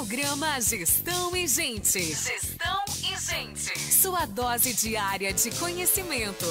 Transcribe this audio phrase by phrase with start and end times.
[0.00, 2.00] Programa Gestão e Gente.
[2.00, 3.78] Gestão e Gente.
[3.78, 6.46] Sua dose diária de conhecimento.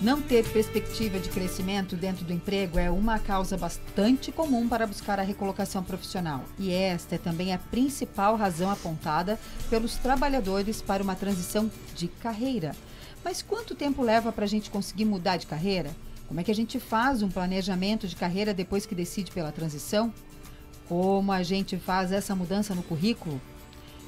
[0.00, 5.20] Não ter perspectiva de crescimento dentro do emprego é uma causa bastante comum para buscar
[5.20, 6.42] a recolocação profissional.
[6.58, 12.74] E esta é também a principal razão apontada pelos trabalhadores para uma transição de carreira.
[13.22, 15.94] Mas quanto tempo leva para a gente conseguir mudar de carreira?
[16.30, 20.14] Como é que a gente faz um planejamento de carreira depois que decide pela transição?
[20.88, 23.40] Como a gente faz essa mudança no currículo?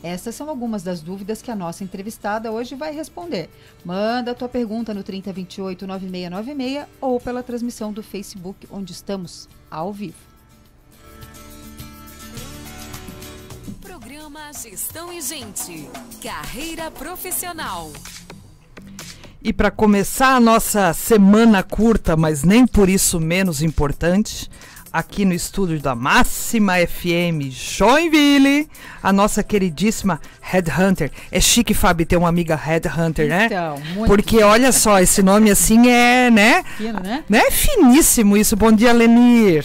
[0.04, 3.50] Essas são algumas das dúvidas que a nossa entrevistada hoje vai responder.
[3.84, 9.92] Manda a tua pergunta no 3028 9696 ou pela transmissão do Facebook, onde estamos ao
[9.92, 10.14] vivo.
[13.80, 15.88] Programa Gestão e Gente.
[16.22, 17.90] Carreira profissional.
[19.44, 24.48] E para começar a nossa semana curta, mas nem por isso menos importante,
[24.92, 28.68] aqui no estúdio da Máxima FM Joinville,
[29.02, 31.10] a nossa queridíssima Headhunter.
[31.28, 33.46] É chique, Fábio, ter uma amiga Headhunter, né?
[33.46, 36.62] Então, muito Porque olha só, esse nome assim é, né?
[36.76, 37.24] fino, né?
[37.28, 37.50] Né?
[37.50, 38.54] Finíssimo isso.
[38.54, 39.64] Bom dia, Lenir.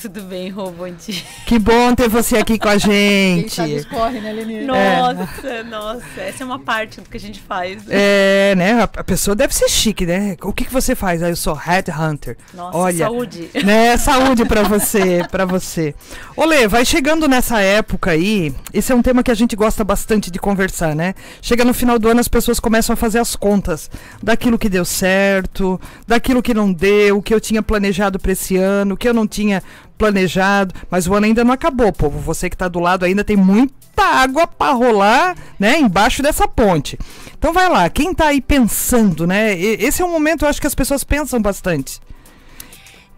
[0.00, 1.20] Tudo bem, Rô, bom dia.
[1.44, 3.80] Que bom ter você aqui com a Quem sabe gente.
[3.80, 4.64] escorre, né, Lenir?
[4.64, 7.82] Nossa, nossa, essa é uma parte do que a gente faz.
[7.88, 8.74] É, né?
[8.82, 10.36] A a pessoa deve ser chique, né?
[10.42, 11.20] O que, que você faz?
[11.20, 12.36] Ah, eu sou Headhunter.
[12.54, 13.50] Nossa, Olha, saúde.
[13.64, 13.96] né?
[13.96, 15.94] Saúde pra você, pra você.
[16.36, 18.54] Olê, vai chegando nessa época aí.
[18.72, 21.14] Esse é um tema que a gente gosta bastante de conversar, né?
[21.42, 23.90] Chega no final do ano, as pessoas começam a fazer as contas
[24.22, 28.56] daquilo que deu certo, daquilo que não deu, o que eu tinha planejado pra esse
[28.56, 29.60] ano, o que eu não tinha
[29.98, 32.18] planejado, mas o ano ainda não acabou, povo.
[32.20, 36.96] Você que tá do lado ainda tem muita água pra rolar, né, embaixo dessa ponte.
[37.36, 39.58] Então vai lá, quem tá aí pensando, né?
[39.58, 42.00] Esse é um momento, eu acho que as pessoas pensam bastante.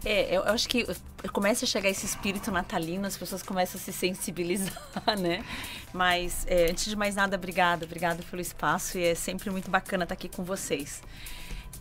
[0.05, 0.87] É, eu, acho que
[1.33, 4.75] começa a chegar esse espírito natalino, as pessoas começam a se sensibilizar,
[5.21, 5.45] né?
[5.93, 10.05] Mas, é, antes de mais nada, obrigada, obrigada pelo espaço e é sempre muito bacana
[10.05, 11.03] estar aqui com vocês.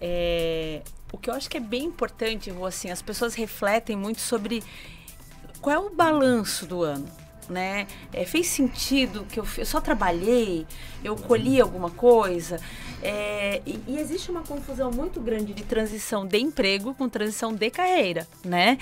[0.02, 0.81] É,
[1.12, 4.63] o que eu acho que é bem importante, assim, as pessoas refletem muito sobre
[5.62, 7.08] qual é o balanço do ano,
[7.50, 7.88] né?
[8.14, 10.66] É, fez sentido que eu, eu só trabalhei,
[11.03, 12.59] eu colhi alguma coisa?
[13.01, 17.69] É, e, e existe uma confusão muito grande de transição de emprego com transição de
[17.69, 18.77] carreira, né?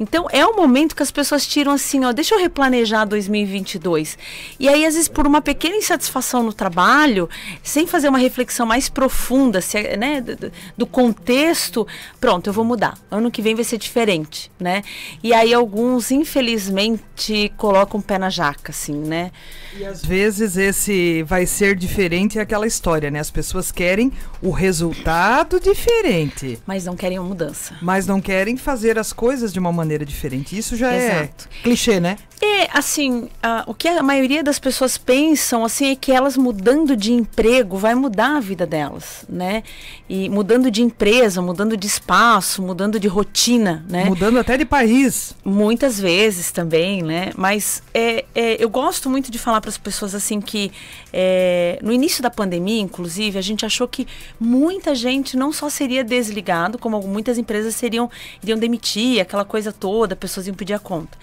[0.00, 4.16] Então é o momento que as pessoas tiram assim, ó, deixa eu replanejar 2022.
[4.58, 7.28] E aí às vezes por uma pequena insatisfação no trabalho,
[7.62, 11.86] sem fazer uma reflexão mais profunda, se né, do- do contexto,
[12.20, 12.96] pronto, eu vou mudar.
[13.10, 14.82] Ano que vem vai ser diferente, né?
[15.22, 19.30] E aí alguns infelizmente colocam o pé na jaca, assim, né?
[19.76, 23.20] E às vezes esse vai ser diferente é aquela história, né?
[23.20, 27.74] As pessoas querem o resultado diferente, Mas não querem uma mudança.
[27.82, 30.56] mas não querem fazer as coisas de uma maneira diferente.
[30.56, 31.48] Isso já Exato.
[31.60, 32.16] é clichê, né?
[32.40, 36.96] É, assim, a- o que a maioria das pessoas pensam, assim, é que elas mudando
[36.96, 39.64] de emprego vai mudar a vida delas, né?
[40.08, 44.04] E mudando de empresa, mudando de espaço, mudando de rotina, né?
[44.04, 45.34] Mudando até de país.
[45.44, 47.32] Muitas vezes também, né?
[47.36, 50.70] Mas é, é, eu gosto muito de falar para as pessoas assim que
[51.12, 54.06] é, no início da pandemia, inclusive, a gente achou que
[54.38, 58.08] muita gente não só seria desligado, como muitas empresas seriam
[58.42, 61.18] iriam demitir, aquela coisa toda, pessoas iam pedir a conta.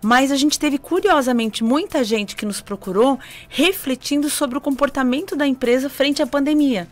[0.00, 5.46] Mas a gente teve curiosamente muita gente que nos procurou refletindo sobre o comportamento da
[5.46, 6.86] empresa frente à pandemia.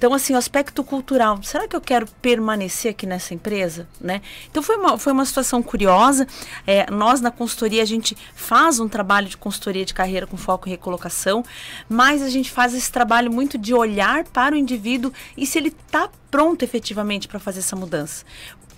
[0.00, 4.22] Então, assim, o aspecto cultural, será que eu quero permanecer aqui nessa empresa, né?
[4.50, 6.26] Então, foi uma, foi uma situação curiosa.
[6.66, 10.66] É, nós, na consultoria, a gente faz um trabalho de consultoria de carreira com foco
[10.66, 11.44] em recolocação,
[11.86, 15.68] mas a gente faz esse trabalho muito de olhar para o indivíduo e se ele
[15.68, 18.24] está pronto efetivamente para fazer essa mudança.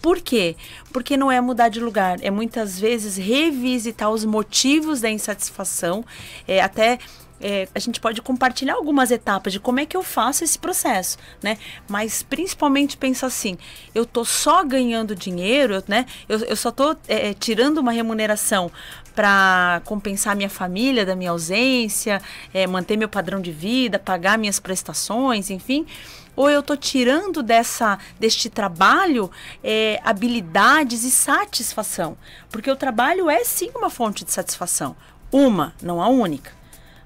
[0.03, 0.57] Por quê?
[0.93, 6.05] Porque não é mudar de lugar, é muitas vezes revisitar os motivos da insatisfação,
[6.47, 6.99] é, até
[7.43, 11.19] é, a gente pode compartilhar algumas etapas de como é que eu faço esse processo,
[11.43, 11.59] né?
[11.89, 13.59] Mas principalmente pensa assim,
[13.95, 16.07] eu tô só ganhando dinheiro, né?
[16.29, 18.71] Eu, eu só tô é, tirando uma remuneração
[19.15, 22.22] para compensar minha família da minha ausência,
[22.55, 25.84] é, manter meu padrão de vida, pagar minhas prestações, enfim.
[26.34, 29.31] Ou eu tô tirando dessa deste trabalho
[29.63, 32.17] é, habilidades e satisfação,
[32.51, 34.97] porque o trabalho é sim uma fonte de satisfação,
[35.31, 36.53] uma, não a única.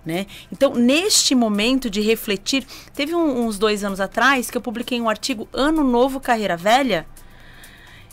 [0.05, 0.27] Né?
[0.53, 2.65] Então, neste momento de refletir,
[2.95, 7.05] teve um- uns dois anos atrás que eu publiquei um artigo Ano Novo Carreira Velha.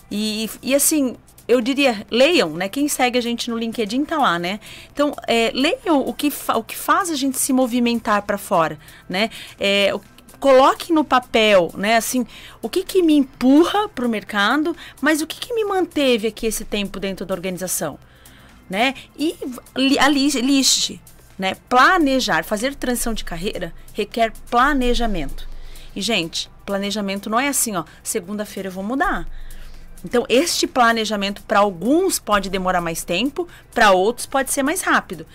[0.10, 1.16] E, e assim,
[1.48, 2.68] eu diria, leiam, né?
[2.70, 4.60] Quem segue a gente no LinkedIn tá lá, né?
[4.92, 8.80] Então, é, leiam o que, o que faz a gente se movimentar para fora,
[9.10, 9.30] né?
[9.60, 10.02] É, o-
[10.44, 11.96] coloque no papel, né?
[11.96, 12.28] Assim,
[12.62, 16.46] o que que me empurra para o mercado, mas o que que me manteve aqui
[16.46, 17.98] esse tempo dentro da organização,
[18.70, 18.94] né?
[19.18, 19.38] E
[19.98, 21.02] a liste,
[21.40, 21.56] né?
[21.70, 25.48] Planejar, fazer transição de carreira requer planejamento.
[25.96, 29.26] E gente, planejamento não é assim, ó, segunda-feira eu vou mudar.
[30.04, 35.26] Então, este planejamento para alguns pode demorar mais tempo, para outros pode ser mais rápido.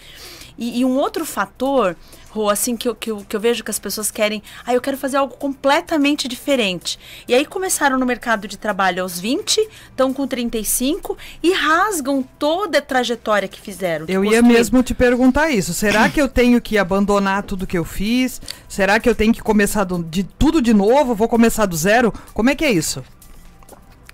[0.58, 1.96] E, e um outro fator,
[2.31, 4.81] Rô, assim, que eu, que, eu, que eu vejo que as pessoas querem, ah, eu
[4.81, 6.99] quero fazer algo completamente diferente.
[7.26, 9.58] E aí começaram no mercado de trabalho aos 20,
[9.90, 14.05] estão com 35 e rasgam toda a trajetória que fizeram.
[14.08, 15.72] Eu ia mesmo te perguntar isso.
[15.72, 18.40] Será que eu tenho que abandonar tudo que eu fiz?
[18.69, 21.14] Será que eu tenho que começar do, de tudo de novo?
[21.14, 22.12] Vou começar do zero?
[22.34, 23.02] Como é que é isso?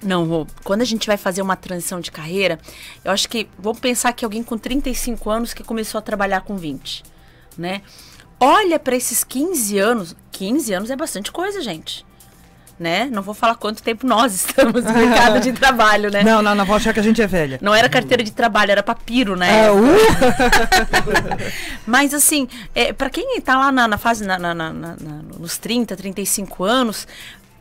[0.04, 2.58] Não, quando a gente vai fazer uma transição de carreira,
[3.04, 6.56] eu acho que vamos pensar que alguém com 35 anos que começou a trabalhar com
[6.56, 7.02] 20,
[7.56, 7.80] né?
[8.38, 12.04] Olha para esses 15 anos, 15 anos é bastante coisa, gente.
[12.78, 13.04] Né?
[13.04, 16.24] Não vou falar quanto tempo nós estamos no mercado de trabalho, né?
[16.24, 17.58] Não, não, não vou achar que a gente é velha.
[17.62, 19.66] Não era carteira de trabalho, era papiro, né?
[19.66, 19.78] É, uh!
[21.86, 24.72] Mas assim, é, para quem está lá na, na fase, na, na,
[25.38, 27.06] nos 30, 35 anos,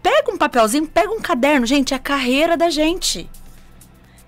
[0.04, 1.66] Pega um papelzinho, pega um caderno.
[1.66, 3.30] Gente, é a carreira da gente.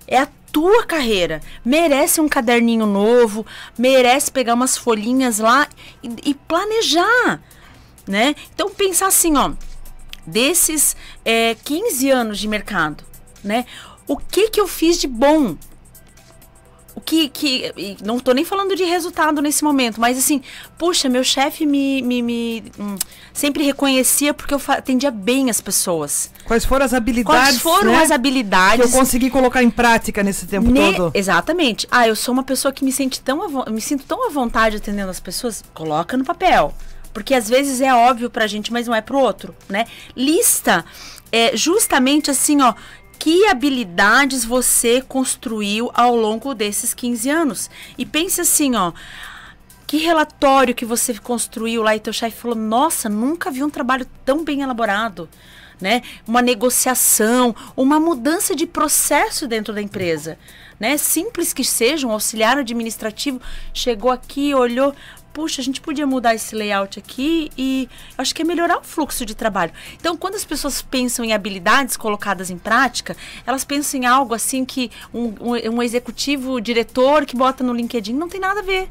[0.08, 1.42] É a tua carreira.
[1.62, 3.44] Merece um caderninho novo,
[3.76, 5.68] merece pegar umas folhinhas lá
[6.02, 7.42] e, e planejar,
[8.08, 8.34] né?
[8.54, 9.52] Então, pensar assim, ó,
[10.26, 13.04] desses é, 15 anos de mercado,
[13.44, 13.66] né?
[14.08, 15.56] O que que eu fiz de bom?
[16.96, 20.40] O que, que não estou nem falando de resultado nesse momento, mas assim,
[20.78, 22.96] puxa, meu chefe me, me, me hum,
[23.34, 26.30] sempre reconhecia porque eu atendia bem as pessoas.
[26.46, 27.60] Quais foram as habilidades?
[27.60, 31.10] Quais foram né, as habilidades que eu consegui colocar em prática nesse tempo ne todo?
[31.12, 31.86] Exatamente.
[31.90, 35.10] Ah, eu sou uma pessoa que me sente tão me sinto tão à vontade atendendo
[35.10, 35.62] as pessoas.
[35.74, 36.72] Coloca no papel.
[37.12, 39.86] Porque às vezes é óbvio pra gente, mas não é pro outro, né?
[40.16, 40.84] Lista
[41.30, 42.74] é justamente assim, ó,
[43.18, 47.70] que habilidades você construiu ao longo desses 15 anos.
[47.96, 48.92] E pense assim, ó,
[49.86, 54.06] que relatório que você construiu lá e teu chefe falou: "Nossa, nunca vi um trabalho
[54.24, 55.28] tão bem elaborado".
[55.80, 56.02] Né?
[56.26, 60.38] Uma negociação, uma mudança de processo dentro da empresa,
[60.80, 60.96] né?
[60.96, 63.42] Simples que seja, um auxiliar administrativo
[63.74, 64.94] chegou aqui, olhou,
[65.36, 69.26] puxa, a gente podia mudar esse layout aqui e acho que é melhorar o fluxo
[69.26, 69.70] de trabalho.
[70.00, 73.14] Então, quando as pessoas pensam em habilidades colocadas em prática,
[73.46, 75.34] elas pensam em algo assim que um,
[75.70, 78.88] um, executivo, diretor que bota no LinkedIn não tem nada a ver.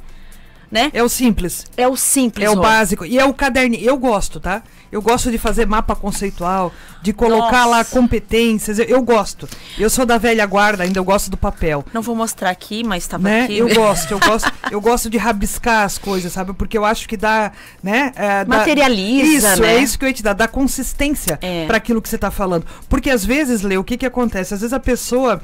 [0.75, 0.91] Né?
[0.93, 1.65] É o simples.
[1.77, 2.45] É o simples.
[2.45, 3.05] É o básico.
[3.05, 3.81] E é o caderninho.
[3.81, 4.61] Eu gosto, tá?
[4.91, 7.65] Eu gosto de fazer mapa conceitual, de colocar Nossa.
[7.65, 8.77] lá competências.
[8.77, 9.47] Eu, eu, gosto.
[9.77, 11.83] Eu sou da velha guarda, ainda eu gosto do papel.
[11.93, 13.43] Não vou mostrar aqui, mas estava né?
[13.43, 13.57] aqui.
[13.57, 16.53] Eu gosto, eu gosto, eu gosto de rabiscar as coisas, sabe?
[16.53, 17.51] Porque eu acho que dá,
[17.81, 18.11] né?
[18.15, 19.75] É, Materializa, dá, isso, né?
[19.75, 21.65] é isso que eu ia te dar, dá consistência é.
[21.65, 22.65] para aquilo que você está falando.
[22.89, 24.53] Porque às vezes, Lê, o que que acontece?
[24.53, 25.41] Às vezes a pessoa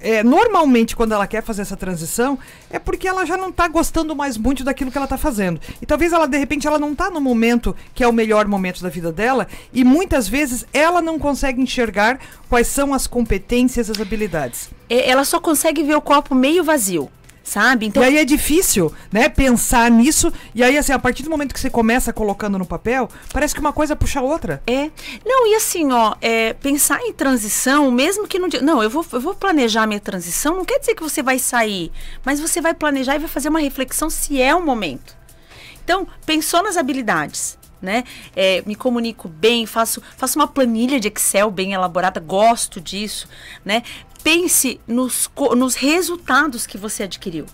[0.00, 2.38] é, normalmente, quando ela quer fazer essa transição,
[2.70, 5.60] é porque ela já não está gostando mais muito daquilo que ela está fazendo.
[5.80, 8.82] E talvez ela, de repente, ela não está no momento que é o melhor momento
[8.82, 12.18] da vida dela, e muitas vezes ela não consegue enxergar
[12.48, 14.70] quais são as competências, as habilidades.
[14.88, 17.10] É, ela só consegue ver o copo meio vazio
[17.48, 17.86] sabe?
[17.86, 18.02] Então...
[18.02, 20.32] E aí é difícil, né, pensar nisso.
[20.54, 23.60] E aí, assim, a partir do momento que você começa colocando no papel, parece que
[23.60, 24.62] uma coisa puxa a outra.
[24.66, 24.90] É.
[25.24, 28.48] Não, e assim, ó, é, pensar em transição, mesmo que não.
[28.62, 31.90] Não, eu vou, eu vou planejar minha transição, não quer dizer que você vai sair,
[32.24, 35.16] mas você vai planejar e vai fazer uma reflexão se é o momento.
[35.82, 37.56] Então, pensou nas habilidades.
[37.80, 38.02] Né?
[38.34, 43.28] É, me comunico bem, faço, faço uma planilha de Excel bem elaborada, gosto disso,
[43.64, 43.84] né?
[44.28, 47.46] Pense nos, nos resultados que você adquiriu.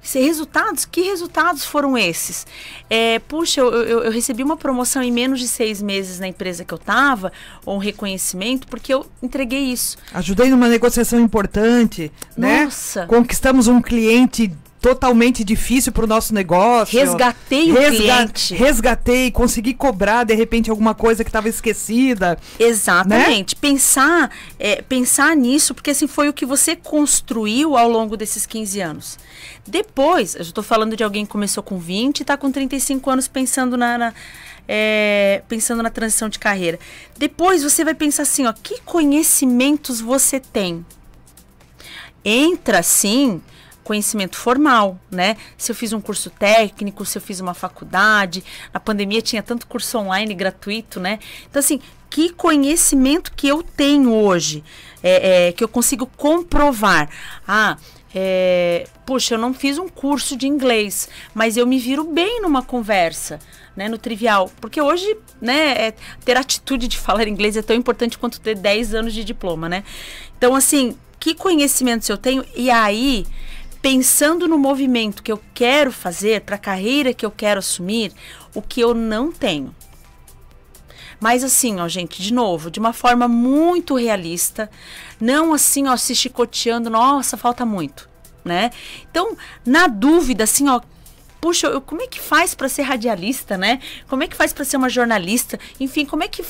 [0.00, 2.44] Se resultados, que resultados foram esses?
[2.88, 6.64] É, puxa, eu, eu, eu, recebi uma promoção em menos de seis meses na empresa
[6.64, 7.30] que eu estava,
[7.64, 9.98] ou um reconhecimento, porque eu entreguei isso.
[10.12, 12.64] Ajudei numa negociação importante, né?
[12.64, 13.06] Nossa.
[13.06, 14.50] Conquistamos um cliente
[14.82, 16.98] totalmente difícil para o nosso negócio.
[16.98, 18.54] Resgatei o Resga cliente.
[18.54, 22.36] Resgatei, consegui cobrar de repente alguma coisa que estava esquecida.
[22.58, 23.54] Exatamente.
[23.54, 23.60] Né?
[23.60, 28.80] Pensar, é, pensar nisso, porque assim foi o que você construiu ao longo desses 15
[28.80, 29.18] anos.
[29.64, 33.28] Depois, eu estou falando de alguém que começou com 20 e está com 35 anos
[33.28, 34.14] pensando na, na
[34.66, 36.80] é, pensando na transição de carreira.
[37.16, 40.84] Depois você vai pensar assim, ó, que conhecimentos você tem?
[42.24, 43.40] Entra sim
[43.84, 45.36] conhecimento formal, né?
[45.56, 49.66] Se eu fiz um curso técnico, se eu fiz uma faculdade, na pandemia tinha tanto
[49.66, 51.18] curso online gratuito, né?
[51.48, 54.62] Então, assim, que conhecimento que eu tenho hoje,
[55.02, 57.08] é, é, que eu consigo comprovar.
[57.46, 57.76] Ah,
[58.14, 62.62] é, puxa, eu não fiz um curso de inglês, mas eu me viro bem numa
[62.62, 63.38] conversa.
[63.74, 64.50] né, no trivial.
[64.60, 65.94] Porque hoje, né, é,
[66.26, 69.82] ter atitude de falar inglês é tão importante quanto ter 10 anos de diploma, né?
[70.36, 72.44] Então, assim, que conhecimentos eu tenho?
[72.54, 73.24] E aí,
[73.82, 78.12] pensando no movimento que eu quero fazer, para a carreira que eu quero assumir,
[78.54, 79.74] o que eu não tenho.
[81.20, 84.70] Mas assim, ó, gente, de novo, de uma forma muito realista,
[85.20, 88.08] não assim, ó, se chicoteando, nossa, falta muito,
[88.44, 88.70] né?
[89.10, 89.36] Então,
[89.66, 90.80] na dúvida, assim, ó,
[91.40, 93.80] puxa, eu, como é que faz para ser radialista, né?
[94.08, 95.58] Como é que faz para ser uma jornalista?
[95.78, 96.44] Enfim, como é que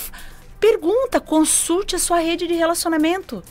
[0.61, 3.43] pergunta, consulte a sua rede de relacionamento.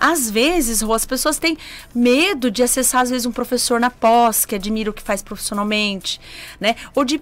[0.00, 1.56] Às vezes, Rô, as pessoas têm
[1.94, 6.20] medo de acessar, às vezes, um professor na pós, que admira o que faz profissionalmente,
[6.58, 6.74] né?
[6.94, 7.20] Ou de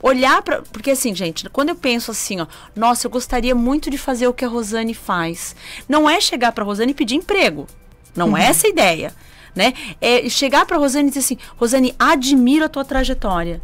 [0.00, 0.62] olhar para.
[0.62, 4.32] Porque, assim, gente, quando eu penso assim, ó, nossa, eu gostaria muito de fazer o
[4.32, 5.56] que a Rosane faz.
[5.88, 7.66] Não é chegar para a Rosane e pedir emprego.
[8.14, 8.36] Não é uhum.
[8.36, 9.14] é essa a ideia
[9.54, 9.72] né?
[10.00, 13.60] É chegar para Rosane e dizer assim, Rosane, admiro a tua trajetória.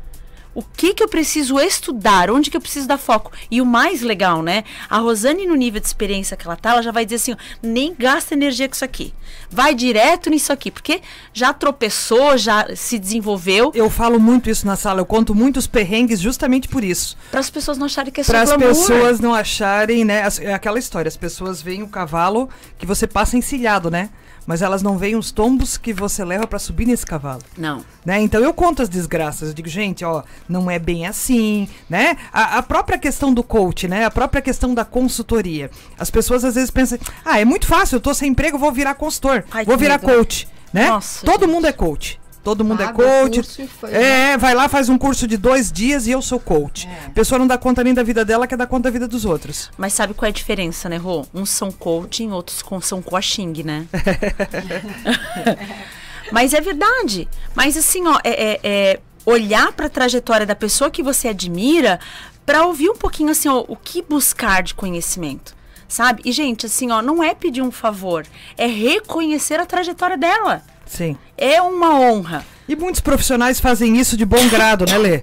[0.57, 2.31] O que que eu preciso estudar?
[2.31, 3.31] Onde que eu preciso dar foco?
[3.51, 4.65] E o mais legal, né?
[4.89, 7.37] A Rosane, no nível de experiência que ela tá, ela já vai dizer assim, ó,
[7.63, 9.13] nem gasta energia com isso aqui.
[9.51, 11.03] Vai direto nisso aqui, porque
[11.35, 13.71] já tropeçou, já se desenvolveu.
[13.75, 17.19] Eu falo muito isso na sala, eu conto muitos perrengues justamente por isso.
[17.31, 20.23] Para as pessoas não acharem que é só Para as pessoas não acharem, né?
[20.41, 22.49] É aquela história, as pessoas veem o cavalo
[22.79, 24.09] que você passa encilhado, né?
[24.47, 27.43] Mas elas não veem os tombos que você leva para subir nesse cavalo.
[27.59, 27.85] Não.
[28.05, 28.21] Né?
[28.21, 32.17] Então eu conto as desgraças, eu digo, gente, ó, não é bem assim, né?
[32.33, 34.05] A, a, própria questão do coach, né?
[34.05, 35.71] A própria questão da consultoria.
[35.99, 38.95] As pessoas às vezes pensam, ah, é muito fácil, eu tô sem emprego, vou virar
[38.95, 40.13] consultor, Ai, vou virar medo.
[40.13, 40.89] coach, né?
[40.89, 41.51] Nossa, Todo gente.
[41.51, 42.21] mundo é coach.
[42.47, 43.43] Todo mundo é coach.
[43.67, 44.39] Foi, é, né?
[44.39, 46.87] vai lá, faz um curso de dois dias e eu sou coach.
[46.87, 47.07] É.
[47.07, 49.25] A pessoa não dá conta nem da vida dela, quer dar conta da vida dos
[49.25, 49.69] outros.
[49.77, 51.27] Mas sabe qual é a diferença, né, Rô?
[51.35, 53.89] Uns são coaching, outros são coaching, né?
[56.31, 57.27] Mas é verdade.
[57.53, 61.99] Mas assim, ó, é, é, é olhar para a trajetória da pessoa que você admira
[62.47, 65.57] para ouvir um pouquinho assim, ó, o que buscar de conhecimento
[65.89, 66.23] sabe?
[66.25, 68.27] E, gente, assim, ó, não é pedir um favor,
[68.57, 70.63] é reconhecer a trajetória dela.
[70.87, 71.17] Sim.
[71.37, 72.45] É uma honra.
[72.69, 75.23] E muitos profissionais fazem isso de bom grado, né, Lê?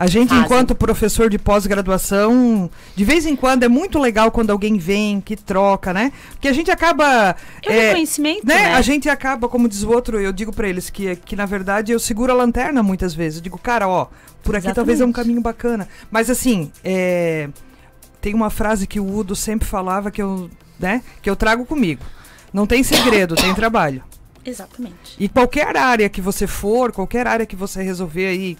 [0.00, 0.44] A gente, Fazem.
[0.44, 5.36] enquanto professor de pós-graduação, de vez em quando é muito legal quando alguém vem, que
[5.36, 6.10] troca, né?
[6.30, 7.36] Porque a gente acaba.
[7.62, 8.54] É, é reconhecimento, né?
[8.54, 8.74] né?
[8.76, 11.92] A gente acaba, como diz o outro, eu digo para eles que, que, na verdade,
[11.92, 13.40] eu seguro a lanterna muitas vezes.
[13.40, 14.06] Eu digo, cara, ó,
[14.42, 14.74] por aqui Exatamente.
[14.74, 15.86] talvez é um caminho bacana.
[16.10, 17.50] Mas assim, é,
[18.22, 22.02] tem uma frase que o Udo sempre falava que eu, né, que eu trago comigo.
[22.54, 24.02] Não tem segredo, tem trabalho.
[24.44, 25.16] Exatamente.
[25.18, 28.58] E qualquer área que você for, qualquer área que você resolver aí,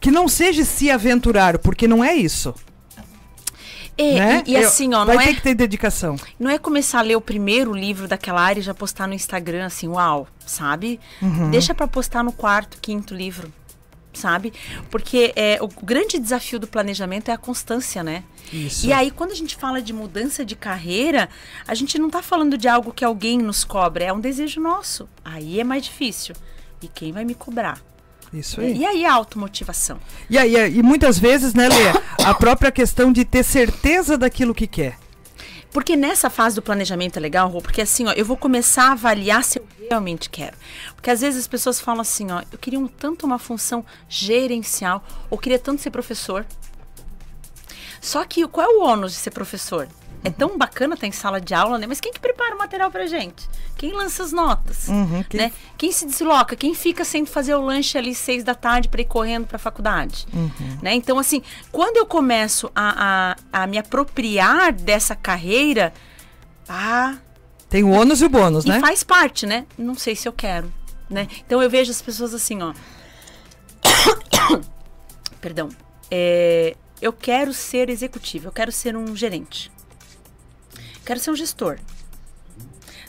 [0.00, 2.54] que não seja se aventurar, porque não é isso.
[3.96, 4.42] E, né?
[4.46, 6.16] e, e assim, ó, vai não ter é, que ter dedicação.
[6.40, 9.66] Não é começar a ler o primeiro livro daquela área e já postar no Instagram
[9.66, 10.98] assim, uau, sabe?
[11.20, 11.50] Uhum.
[11.50, 13.52] Deixa para postar no quarto, quinto livro
[14.12, 14.52] sabe?
[14.90, 18.24] Porque é, o grande desafio do planejamento é a constância, né?
[18.52, 18.86] Isso.
[18.86, 21.28] E aí, quando a gente fala de mudança de carreira,
[21.66, 25.08] a gente não está falando de algo que alguém nos cobra, é um desejo nosso.
[25.24, 26.34] Aí é mais difícil.
[26.82, 27.80] E quem vai me cobrar?
[28.32, 28.78] Isso aí.
[28.78, 29.98] E aí a automotivação.
[30.28, 34.66] E aí, e muitas vezes, né, Lê, a própria questão de ter certeza daquilo que
[34.66, 34.98] quer.
[35.72, 38.92] Porque nessa fase do planejamento é legal, Rô, porque assim, ó, eu vou começar a
[38.92, 40.56] avaliar se eu realmente quero.
[40.94, 45.02] Porque às vezes as pessoas falam assim, ó, eu queria um, tanto uma função gerencial,
[45.30, 46.44] ou queria tanto ser professor.
[48.02, 49.88] Só que qual é o ônus de ser professor?
[50.24, 51.86] É tão bacana estar em sala de aula, né?
[51.86, 53.48] Mas quem que prepara o material pra gente?
[53.76, 54.86] Quem lança as notas?
[54.86, 55.40] Uhum, quem...
[55.40, 55.52] Né?
[55.76, 56.54] quem se desloca?
[56.54, 59.58] Quem fica sem fazer o lanche ali seis da tarde para ir correndo para a
[59.58, 60.26] faculdade?
[60.32, 60.78] Uhum.
[60.80, 60.94] Né?
[60.94, 65.92] Então, assim, quando eu começo a, a, a me apropriar dessa carreira,
[66.68, 67.16] ah,
[67.72, 68.80] tem o ônus e o bônus, e né?
[68.80, 69.64] Faz parte, né?
[69.78, 70.70] Não sei se eu quero,
[71.08, 71.26] né?
[71.44, 72.74] Então eu vejo as pessoas assim, ó.
[75.40, 75.70] Perdão.
[76.10, 79.72] É, eu quero ser executivo, eu quero ser um gerente.
[81.04, 81.78] Quero ser um gestor.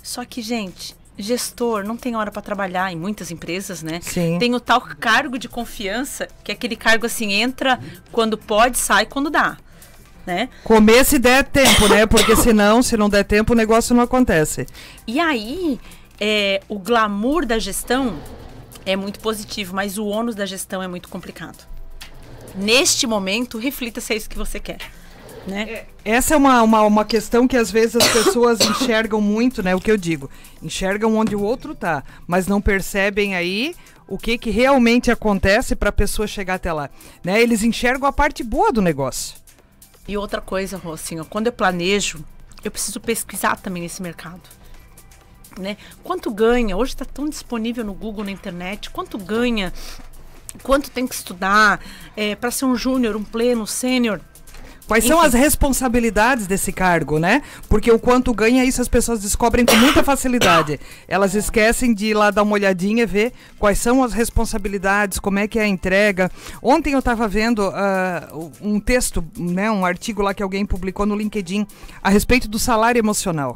[0.02, 4.00] Só que, gente, gestor não tem hora para trabalhar em muitas empresas, né?
[4.02, 4.38] Sim.
[4.40, 7.80] Tem o tal cargo de confiança, que é aquele cargo assim, entra
[8.12, 9.58] quando pode, sai quando dá.
[10.26, 10.48] Né?
[10.64, 12.06] Comer se der tempo, né?
[12.06, 14.66] Porque senão, se não der tempo, o negócio não acontece.
[15.06, 15.80] E aí,
[16.20, 18.18] é, o glamour da gestão
[18.86, 21.68] é muito positivo, mas o ônus da gestão é muito complicado.
[22.56, 24.80] Neste momento, reflita se é isso que você quer.
[25.48, 25.64] Né?
[25.70, 29.76] É, essa é uma, uma, uma questão que às vezes as pessoas enxergam muito, né?
[29.76, 30.30] O que eu digo,
[30.62, 33.76] enxergam onde o outro tá, mas não percebem aí
[34.08, 36.90] o que, que realmente acontece para a pessoa chegar até lá.
[37.24, 37.42] Né?
[37.42, 39.36] Eles enxergam a parte boa do negócio.
[40.08, 42.24] E outra coisa, ó, quando eu planejo,
[42.64, 44.42] eu preciso pesquisar também nesse mercado.
[45.58, 45.78] Né?
[46.04, 46.76] Quanto ganha?
[46.76, 48.90] Hoje está tão disponível no Google, na internet.
[48.90, 49.72] Quanto ganha
[50.62, 51.80] quanto tem que estudar
[52.16, 54.22] é, para ser um júnior, um pleno, um sênior.
[54.88, 55.28] Quais são Enfim.
[55.28, 57.42] as responsabilidades desse cargo, né?
[57.70, 60.80] Porque o quanto ganha, isso as pessoas descobrem com muita facilidade.
[61.08, 65.40] Elas esquecem de ir lá dar uma olhadinha e ver quais são as responsabilidades, como
[65.40, 66.30] é que é a entrega.
[66.62, 68.30] Ontem eu estava vendo ah,
[68.62, 71.66] um texto, né, um artigo lá que alguém publicou no LinkedIn
[72.02, 73.56] a respeito do salário emocional.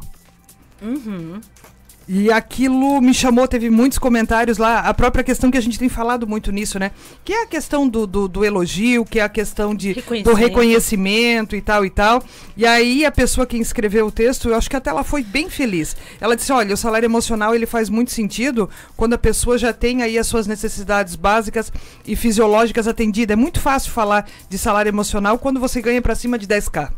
[2.08, 5.90] E aquilo me chamou, teve muitos comentários lá, a própria questão que a gente tem
[5.90, 6.90] falado muito nisso, né?
[7.22, 10.36] Que é a questão do, do, do elogio, que é a questão de, do Reconhecimento.
[10.36, 12.24] reconhecimento e tal e tal.
[12.56, 15.50] E aí a pessoa que escreveu o texto, eu acho que até ela foi bem
[15.50, 15.94] feliz.
[16.18, 20.02] Ela disse, olha, o salário emocional ele faz muito sentido quando a pessoa já tem
[20.02, 21.70] aí as suas necessidades básicas
[22.06, 23.34] e fisiológicas atendidas.
[23.34, 26.90] É muito fácil falar de salário emocional quando você ganha para cima de 10k.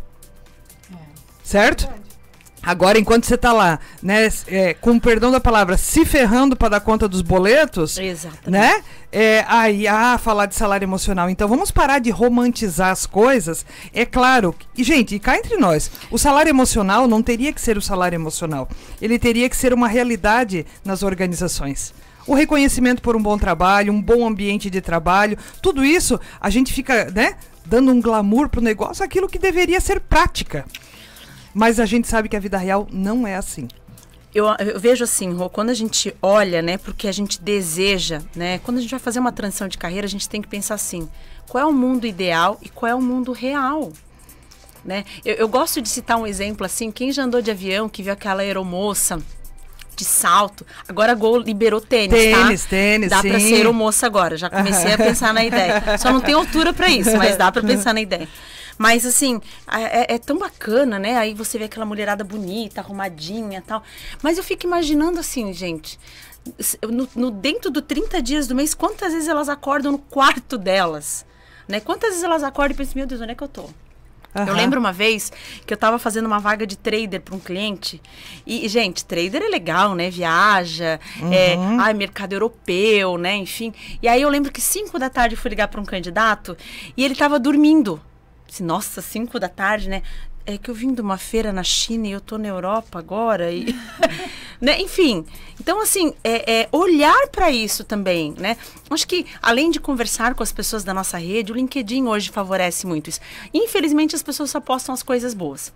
[1.42, 1.88] Certo?
[2.62, 6.70] Agora, enquanto você tá lá, né, é, com o perdão da palavra, se ferrando para
[6.70, 8.50] dar conta dos boletos, Exatamente.
[8.50, 8.82] né?
[9.10, 11.30] É, aí, ah, falar de salário emocional.
[11.30, 13.64] Então, vamos parar de romantizar as coisas.
[13.92, 14.54] É claro.
[14.76, 18.14] E, gente, e cá entre nós, o salário emocional não teria que ser o salário
[18.14, 18.68] emocional.
[19.00, 21.94] Ele teria que ser uma realidade nas organizações.
[22.26, 26.72] O reconhecimento por um bom trabalho, um bom ambiente de trabalho, tudo isso a gente
[26.72, 30.64] fica, né, dando um glamour pro negócio, aquilo que deveria ser prática.
[31.54, 33.68] Mas a gente sabe que a vida real não é assim.
[34.34, 38.60] Eu, eu vejo assim, Rô, quando a gente olha, né, porque a gente deseja, né,
[38.60, 41.08] quando a gente vai fazer uma transição de carreira, a gente tem que pensar assim,
[41.48, 43.92] qual é o mundo ideal e qual é o mundo real,
[44.84, 45.04] né?
[45.24, 48.12] Eu, eu gosto de citar um exemplo assim, quem já andou de avião, que viu
[48.12, 49.20] aquela aeromoça
[49.96, 52.68] de salto, agora a Gol liberou tênis, Tênis, tá?
[52.70, 53.48] tênis, Dá pra sim.
[53.48, 55.98] ser aeromoça agora, já comecei a pensar na ideia.
[55.98, 58.28] Só não tem altura pra isso, mas dá pra pensar na ideia.
[58.80, 61.18] Mas assim, é, é tão bacana, né?
[61.18, 63.82] Aí você vê aquela mulherada bonita, arrumadinha e tal.
[64.22, 66.00] Mas eu fico imaginando assim, gente.
[66.90, 71.26] No, no- dentro do 30 dias do mês, quantas vezes elas acordam no quarto delas?
[71.68, 71.78] Né?
[71.78, 73.64] Quantas vezes elas acordam e pensam, meu Deus, onde é que eu tô?
[74.34, 74.52] Eu Aham.
[74.56, 75.30] lembro uma vez
[75.66, 78.00] que eu tava fazendo uma vaga de trader para um cliente.
[78.46, 80.08] E, gente, trader é legal, né?
[80.08, 80.98] Viaja,
[81.30, 83.36] é, ai, mercado europeu, né?
[83.36, 83.74] Enfim.
[84.00, 86.56] E aí eu lembro que 5 da tarde eu fui ligar para um candidato
[86.96, 88.00] e ele tava dormindo.
[88.50, 90.02] Disse, Nossa, 5 da tarde, né?
[90.44, 93.52] É que eu vim de uma feira na China e eu tô na Europa agora.
[93.52, 93.72] E...
[94.60, 94.80] né?
[94.80, 95.24] Enfim,
[95.60, 98.56] então assim, é, é olhar para isso também, né?
[98.90, 102.88] Acho que além de conversar com as pessoas da nossa rede, o LinkedIn hoje favorece
[102.88, 103.20] muito isso.
[103.54, 105.72] Infelizmente as pessoas só postam as coisas boas,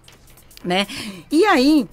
[0.64, 0.88] né?
[1.30, 1.86] E aí,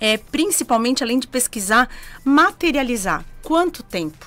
[0.00, 1.88] é, principalmente além de pesquisar,
[2.24, 3.24] materializar.
[3.40, 4.26] Quanto tempo?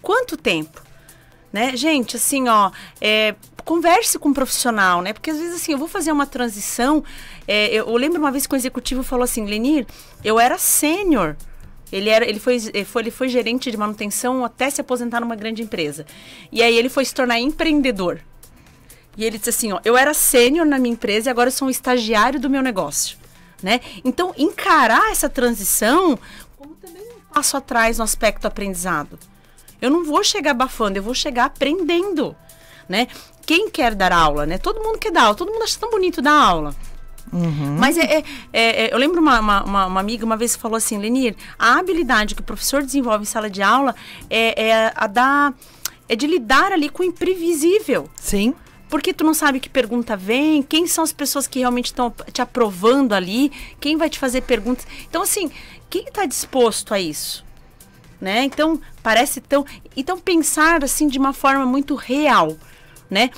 [0.00, 0.80] Quanto tempo?
[1.52, 1.76] Né?
[1.76, 5.12] Gente, assim, ó, é, converse com um profissional, né?
[5.12, 7.02] Porque às vezes, assim, eu vou fazer uma transição.
[7.46, 9.86] é, eu, eu lembro uma vez que o executivo falou assim, Lenir,
[10.24, 11.36] eu era sênior.
[11.92, 15.36] Ele, era, ele, foi, ele, foi, ele foi gerente de manutenção até se aposentar numa
[15.36, 16.06] grande empresa.
[16.50, 18.20] E aí ele foi se tornar empreendedor.
[19.16, 21.68] E ele disse assim, ó, eu era sênior na minha empresa e agora eu sou
[21.68, 23.18] um estagiário do meu negócio,
[23.62, 23.80] né?
[24.02, 26.18] Então, encarar essa transição
[26.56, 29.18] como também um passo atrás no aspecto aprendizado.
[29.82, 32.34] Eu não vou chegar abafando, eu vou chegar aprendendo,
[32.88, 33.06] né?
[33.46, 34.58] Quem quer dar aula, né?
[34.58, 36.74] Todo mundo quer dar aula, todo mundo acha tão bonito dar aula.
[37.78, 40.76] Mas é, é- é- é- eu lembro uma, uma, uma- amiga uma vez que falou
[40.76, 43.94] assim, Lenir, a habilidade que o professor desenvolve em sala de aula
[44.28, 45.52] é, é a da
[46.08, 48.08] é de lidar ali com o imprevisível.
[48.16, 48.54] Sim.
[48.90, 52.42] Porque tu não sabe que pergunta vem, quem são as pessoas que realmente estão te
[52.42, 53.50] aprovando ali,
[53.80, 54.86] quem vai te fazer perguntas.
[55.08, 55.50] Então, assim,
[55.88, 57.42] quem está disposto a isso?
[58.20, 58.44] Né?
[58.44, 59.64] Então, parece tão.
[59.96, 62.58] Então, pensar assim de uma forma muito real,
[63.12, 63.30] né?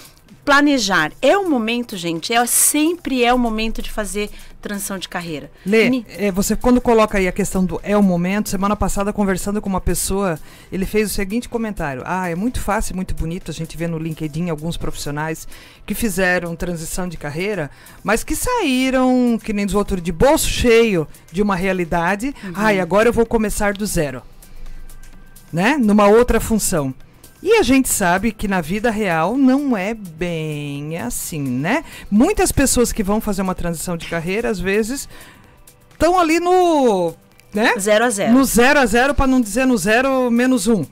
[0.45, 1.11] Planejar.
[1.23, 5.51] É o momento, gente, é, sempre é o momento de fazer transição de carreira.
[5.65, 9.11] Lê, Me- é, você quando coloca aí a questão do é o momento, semana passada
[9.11, 10.39] conversando com uma pessoa,
[10.71, 13.99] ele fez o seguinte comentário: Ah, é muito fácil, muito bonito, a gente vê no
[13.99, 15.49] LinkedIn alguns profissionais
[15.87, 17.71] que fizeram transição de carreira,
[18.03, 22.35] mas que saíram, que nem dos outros, de bolso cheio de uma realidade.
[22.55, 24.23] Ah, e agora eu vou começar do zero.
[25.53, 25.77] Né?
[25.79, 26.95] Numa outra função.
[27.45, 31.85] E a gente sabe que na vida real não é bem assim, né?
[32.11, 35.07] Muitas pessoas que vão fazer uma transição de carreira, às vezes,
[35.93, 37.13] estão ali no.
[37.53, 37.75] Né?
[37.79, 38.33] Zero a zero.
[38.33, 40.87] No zero a zero, para não dizer no zero menos um.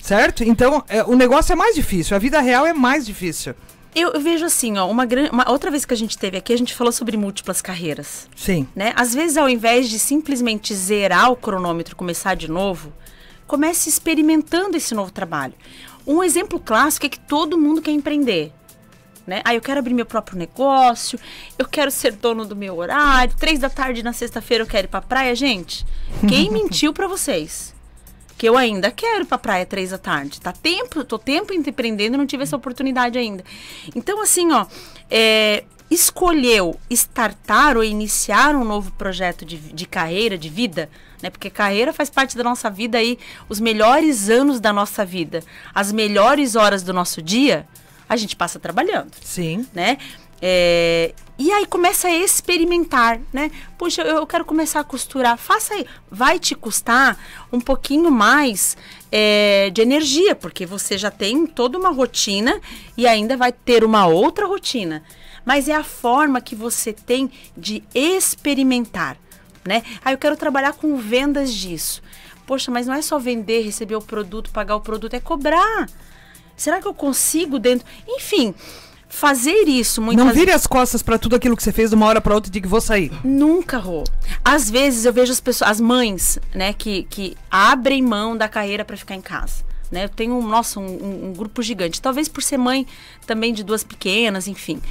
[0.00, 0.42] Certo?
[0.42, 2.16] Então, é, o negócio é mais difícil.
[2.16, 3.54] A vida real é mais difícil.
[3.94, 6.58] Eu, eu vejo assim, ó, uma, uma outra vez que a gente teve aqui, a
[6.58, 8.26] gente falou sobre múltiplas carreiras.
[8.34, 8.66] Sim.
[8.74, 8.94] né?
[8.96, 12.94] Às vezes, ao invés de simplesmente zerar o cronômetro e começar de novo,
[13.46, 15.54] comece experimentando esse novo trabalho.
[16.08, 18.50] Um exemplo clássico é que todo mundo quer empreender.
[19.26, 19.42] Né?
[19.44, 21.20] Ah, eu quero abrir meu próprio negócio,
[21.58, 24.88] eu quero ser dono do meu horário, três da tarde na sexta-feira eu quero ir
[24.88, 25.34] pra praia.
[25.34, 25.84] Gente,
[26.26, 27.76] quem mentiu pra vocês?
[28.38, 30.40] que eu ainda quero ir pra praia três da tarde.
[30.40, 33.42] Tá tempo, tô tempo empreendendo, não tive essa oportunidade ainda.
[33.96, 34.64] Então, assim, ó,
[35.10, 40.90] é, escolheu startar ou iniciar um novo projeto de, de carreira, de vida,
[41.22, 41.30] né?
[41.30, 45.42] Porque carreira faz parte da nossa vida aí, os melhores anos da nossa vida,
[45.74, 47.66] as melhores horas do nosso dia,
[48.08, 49.12] a gente passa trabalhando.
[49.22, 49.66] Sim.
[49.74, 49.98] Né?
[50.40, 53.50] É, e aí começa a experimentar, né?
[53.76, 55.36] Puxa, eu quero começar a costurar.
[55.36, 55.86] Faça aí.
[56.10, 57.18] Vai te custar
[57.52, 58.76] um pouquinho mais
[59.10, 62.60] é, de energia, porque você já tem toda uma rotina
[62.96, 65.02] e ainda vai ter uma outra rotina.
[65.48, 69.16] Mas é a forma que você tem de experimentar,
[69.64, 69.82] né?
[70.04, 72.02] Aí eu quero trabalhar com vendas disso.
[72.46, 75.88] Poxa, mas não é só vender, receber o produto, pagar o produto, é cobrar.
[76.54, 77.86] Será que eu consigo dentro?
[78.06, 78.54] Enfim,
[79.08, 82.04] fazer isso muitas Não vire as costas para tudo aquilo que você fez de uma
[82.04, 83.10] hora para outra e diga que vou sair.
[83.24, 84.04] Nunca, Rô.
[84.44, 88.84] Às vezes eu vejo as pessoas, as mães, né, que, que abrem mão da carreira
[88.84, 89.64] para ficar em casa.
[89.90, 90.04] Né?
[90.04, 92.02] Eu tenho, nossa, um, um, um, grupo gigante.
[92.02, 92.86] Talvez por ser mãe
[93.26, 94.82] também de duas pequenas, enfim.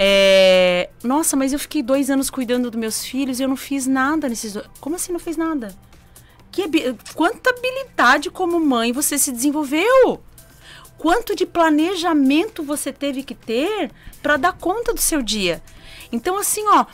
[0.00, 0.90] É...
[1.02, 4.28] Nossa, mas eu fiquei dois anos cuidando dos meus filhos e eu não fiz nada
[4.28, 4.66] nesses dois.
[4.80, 5.76] Como assim não fez nada?
[6.52, 6.62] Que,
[7.14, 10.22] quanta habilidade como mãe você se desenvolveu?
[10.98, 15.62] quanto de planejamento você teve que ter para dar conta do seu dia.
[16.10, 16.84] Então, assim, ó,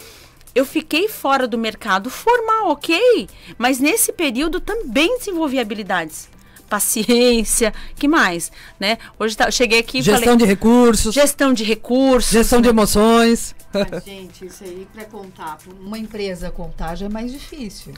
[0.55, 6.29] eu fiquei fora do mercado formal, ok, mas nesse período também desenvolvi habilidades.
[6.69, 8.99] Paciência, que mais, né?
[9.19, 11.15] Hoje tá, cheguei aqui Gestão falei, de recursos.
[11.15, 12.33] Gestão de recursos.
[12.33, 12.65] Gestão né?
[12.65, 13.55] de emoções.
[13.73, 17.93] Mas, gente, isso aí para contar, uma empresa contar já é mais difícil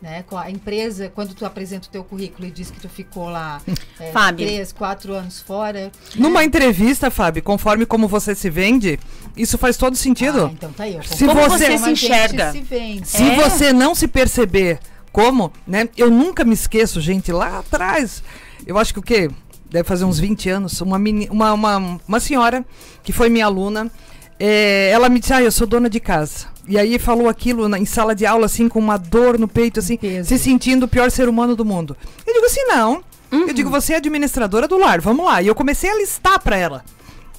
[0.00, 0.24] né?
[0.26, 3.60] Com a empresa, quando tu apresenta o teu currículo e diz que tu ficou lá
[4.00, 5.92] é, três, quatro anos fora.
[6.14, 6.46] Numa né?
[6.46, 8.98] entrevista, Fábio, conforme como você se vende,
[9.36, 10.46] isso faz todo sentido.
[10.46, 10.98] Ah, então tá aí.
[11.04, 12.52] Se como você, se enxerga.
[12.52, 13.36] Se, se é.
[13.36, 14.78] você não se perceber
[15.12, 15.88] como, né?
[15.96, 18.22] Eu nunca me esqueço, gente, lá atrás,
[18.66, 19.30] eu acho que o quê?
[19.68, 22.64] Deve fazer uns 20 anos, uma, meni, uma, uma, uma senhora
[23.02, 23.90] que foi minha aluna,
[24.38, 26.46] é, ela me disse, ah, eu sou dona de casa.
[26.66, 29.80] E aí falou aquilo na, em sala de aula, assim, com uma dor no peito,
[29.80, 31.96] assim, se sentindo o pior ser humano do mundo.
[32.26, 33.02] Eu digo assim, não.
[33.32, 33.48] Uhum.
[33.48, 35.42] Eu digo, você é administradora do lar, vamos lá.
[35.42, 36.84] E eu comecei a listar para ela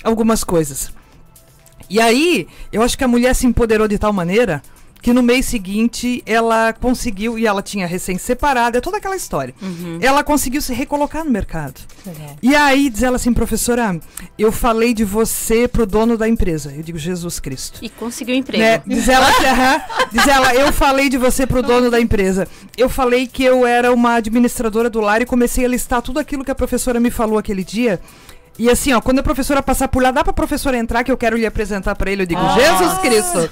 [0.04, 0.94] algumas coisas.
[1.90, 4.62] E aí, eu acho que a mulher se empoderou de tal maneira
[5.02, 9.54] que no mês seguinte ela conseguiu, e ela tinha recém-separada, é toda aquela história.
[9.62, 9.98] Uhum.
[10.02, 11.82] Ela conseguiu se recolocar no mercado.
[12.42, 14.00] E aí diz ela assim, professora,
[14.38, 16.72] eu falei de você pro dono da empresa.
[16.76, 17.80] Eu digo, Jesus Cristo.
[17.82, 18.64] E conseguiu emprego.
[18.64, 18.82] Né?
[18.86, 19.28] Diz, ela,
[20.12, 22.48] diz ela, eu falei de você pro dono da empresa.
[22.78, 26.46] Eu falei que eu era uma administradora do lar e comecei a listar tudo aquilo
[26.46, 28.00] que a professora me falou aquele dia.
[28.60, 31.18] E assim, ó, quando a professora passar por lá, dá pra professora entrar que eu
[31.18, 32.24] quero lhe apresentar para ele.
[32.24, 33.50] Eu digo, Jesus Cristo.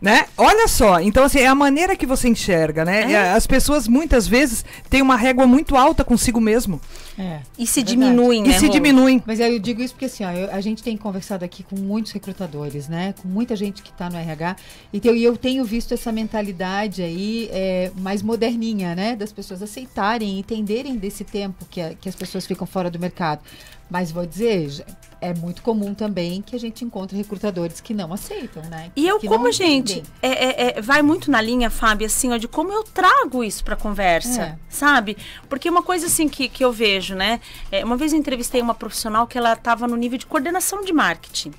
[0.00, 0.26] Né?
[0.36, 3.12] Olha só, então assim, é a maneira que você enxerga, né?
[3.12, 3.32] É.
[3.32, 6.80] As pessoas muitas vezes têm uma régua muito alta consigo mesmo.
[7.18, 8.50] É, e se é diminuem, né?
[8.50, 9.20] E se diminuem.
[9.26, 12.12] Mas eu digo isso porque assim, ó, eu, a gente tem conversado aqui com muitos
[12.12, 13.12] recrutadores, né?
[13.20, 14.56] Com muita gente que está no RH.
[14.92, 19.16] Então, e eu tenho visto essa mentalidade aí é, mais moderninha, né?
[19.16, 23.40] Das pessoas aceitarem, entenderem desse tempo que, a, que as pessoas ficam fora do mercado.
[23.90, 24.84] Mas vou dizer,
[25.20, 28.90] é muito comum também que a gente encontre recrutadores que não aceitam, né?
[28.94, 32.36] E eu, que como, gente, é, é, é, vai muito na linha, Fábio, assim, ó,
[32.36, 34.58] de como eu trago isso pra conversa, é.
[34.68, 35.16] sabe?
[35.48, 37.40] Porque uma coisa, assim, que, que eu vejo, né?
[37.72, 40.92] É, uma vez eu entrevistei uma profissional que ela estava no nível de coordenação de
[40.92, 41.52] marketing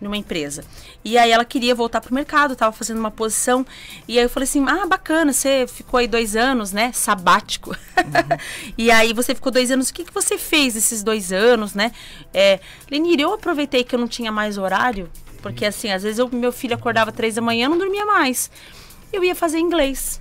[0.00, 0.64] numa empresa.
[1.04, 3.66] E aí ela queria voltar pro mercado, estava fazendo uma posição.
[4.08, 6.92] E aí eu falei assim: ah, bacana, você ficou aí dois anos, né?
[6.92, 7.70] Sabático.
[7.70, 8.38] Uhum.
[8.78, 9.90] e aí você ficou dois anos.
[9.90, 11.92] O que, que você fez esses dois anos, né?
[12.32, 12.60] É,
[12.90, 15.10] Lenir, eu aproveitei que eu não tinha mais horário,
[15.42, 18.50] porque assim, às vezes eu, meu filho acordava três da manhã, não dormia mais.
[19.12, 20.20] Eu ia fazer inglês.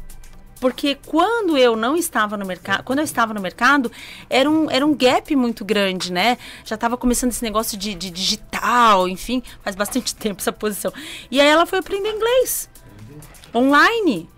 [0.59, 3.91] Porque quando eu não estava no mercado, quando eu estava no mercado,
[4.29, 6.37] era um, era um gap muito grande, né?
[6.65, 10.91] Já estava começando esse negócio de, de, digital, enfim, faz bastante tempo essa posição.
[11.31, 12.69] E aí ela foi aprender inglês
[13.53, 14.29] online.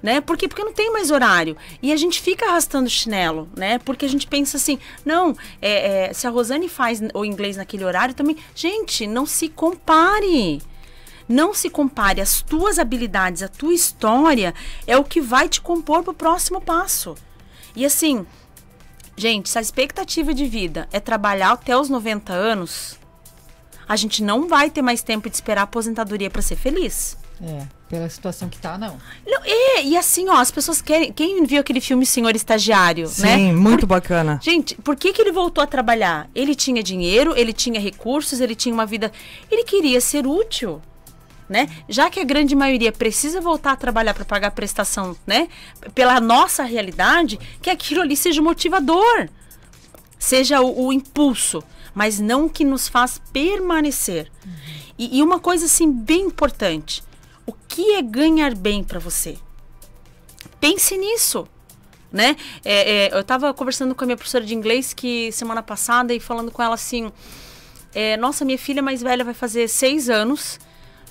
[0.00, 0.20] Né?
[0.20, 0.46] Por quê?
[0.46, 1.56] Porque não tem mais horário.
[1.82, 3.80] E a gente fica arrastando chinelo, né?
[3.80, 7.84] Porque a gente pensa assim, não, é, é, se a Rosane faz o inglês naquele
[7.84, 8.36] horário também.
[8.54, 10.62] Gente, não se compare.
[11.28, 14.54] Não se compare as tuas habilidades, a tua história
[14.86, 17.14] é o que vai te compor para o próximo passo.
[17.76, 18.26] E assim,
[19.16, 22.98] gente, se a expectativa de vida é trabalhar até os 90 anos,
[23.86, 27.16] a gente não vai ter mais tempo de esperar a aposentadoria para ser feliz.
[27.40, 28.98] É, pela situação que tá, não.
[29.24, 31.12] não e, e assim, ó, as pessoas querem.
[31.12, 33.36] Quem viu aquele filme Senhor Estagiário, Sim, né?
[33.36, 34.40] Sim, muito por, bacana.
[34.42, 36.28] Gente, por que, que ele voltou a trabalhar?
[36.34, 39.12] Ele tinha dinheiro, ele tinha recursos, ele tinha uma vida.
[39.48, 40.82] Ele queria ser útil
[41.48, 41.68] Né?
[41.88, 45.48] Já que a grande maioria precisa voltar a trabalhar para pagar a prestação, né?
[45.94, 49.30] Pela nossa realidade, que aquilo ali seja motivador,
[50.18, 54.30] seja o, o impulso, mas não que nos faz permanecer.
[54.44, 54.52] Uhum.
[54.98, 57.02] E, e uma coisa assim bem importante:
[57.46, 59.38] o que é ganhar bem para você?
[60.60, 61.48] Pense nisso
[62.12, 62.36] né?
[62.64, 66.20] É, é, eu estava conversando com a minha professora de inglês que semana passada e
[66.20, 67.12] falando com ela assim,
[67.94, 70.58] é, nossa, minha filha mais velha vai fazer seis anos,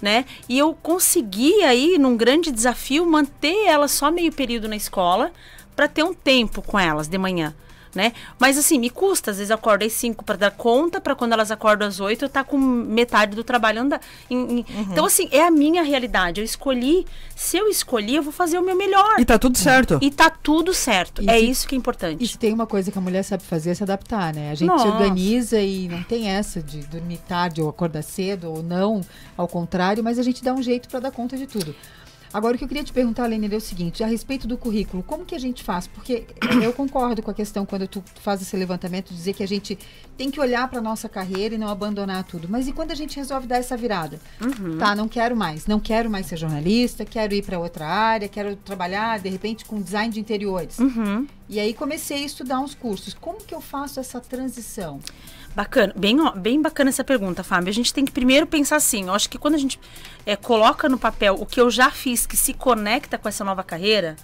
[0.01, 0.25] né?
[0.47, 5.31] E eu consegui aí, num grande desafio, manter ela só meio período na escola
[5.75, 7.53] para ter um tempo com elas de manhã
[7.97, 8.13] né?
[8.39, 11.49] Mas assim, me custa, às vezes acordo às 5 para dar conta, para quando elas
[11.49, 13.99] acordam às 8 eu tá com metade do trabalho andar.
[14.29, 14.63] Uhum.
[14.91, 16.39] Então assim, é a minha realidade.
[16.39, 17.05] Eu escolhi,
[17.35, 19.19] se eu escolhi, eu vou fazer o meu melhor.
[19.19, 19.97] E tá tudo certo.
[19.99, 21.23] E tá tudo certo.
[21.23, 22.23] E é se, isso que é importante.
[22.23, 24.51] E se tem uma coisa que a mulher sabe fazer é se adaptar, né?
[24.51, 24.83] A gente Nossa.
[24.83, 29.01] se organiza e não tem essa de dormir tarde ou acordar cedo ou não,
[29.35, 31.75] ao contrário, mas a gente dá um jeito para dar conta de tudo.
[32.37, 35.01] Agora, o que eu queria te perguntar, Lênin, é o seguinte, a respeito do currículo,
[35.01, 35.87] como que a gente faz?
[35.87, 36.23] Porque
[36.61, 39.75] eu concordo com a questão, quando tu faz esse levantamento, dizer que a gente
[40.15, 42.47] tem que olhar para nossa carreira e não abandonar tudo.
[42.47, 44.19] Mas e quando a gente resolve dar essa virada?
[44.39, 44.77] Uhum.
[44.77, 48.55] Tá, não quero mais, não quero mais ser jornalista, quero ir para outra área, quero
[48.55, 50.77] trabalhar, de repente, com design de interiores.
[50.77, 51.25] Uhum.
[51.49, 53.15] E aí comecei a estudar uns cursos.
[53.15, 54.99] Como que eu faço essa transição?
[55.55, 57.69] Bacana, bem, bem bacana essa pergunta, Fábio.
[57.69, 59.79] A gente tem que primeiro pensar assim, eu acho que quando a gente
[60.25, 63.63] é, coloca no papel o que eu já fiz que se conecta com essa nova
[63.63, 64.15] carreira,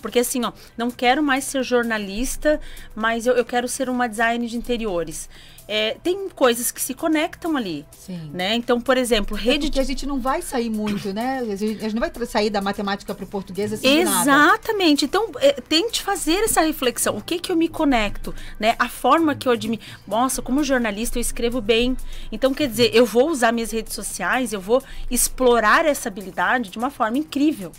[0.00, 2.60] porque assim, ó, não quero mais ser jornalista,
[2.94, 5.28] mas eu, eu quero ser uma design de interiores
[5.68, 7.84] é, tem coisas que se conectam ali.
[7.92, 8.30] Sim.
[8.32, 8.54] Né?
[8.54, 9.66] Então, por exemplo, é rede.
[9.66, 11.40] É porque a gente não vai sair muito, né?
[11.40, 13.86] A gente não vai sair da matemática para o português assim.
[13.86, 15.04] Exatamente.
[15.04, 17.18] Então, é, tente fazer essa reflexão.
[17.18, 18.34] O que que eu me conecto?
[18.58, 18.74] Né?
[18.78, 19.82] A forma que eu admiro.
[20.06, 21.94] Nossa, como jornalista eu escrevo bem.
[22.32, 26.78] Então, quer dizer, eu vou usar minhas redes sociais, eu vou explorar essa habilidade de
[26.78, 27.72] uma forma incrível.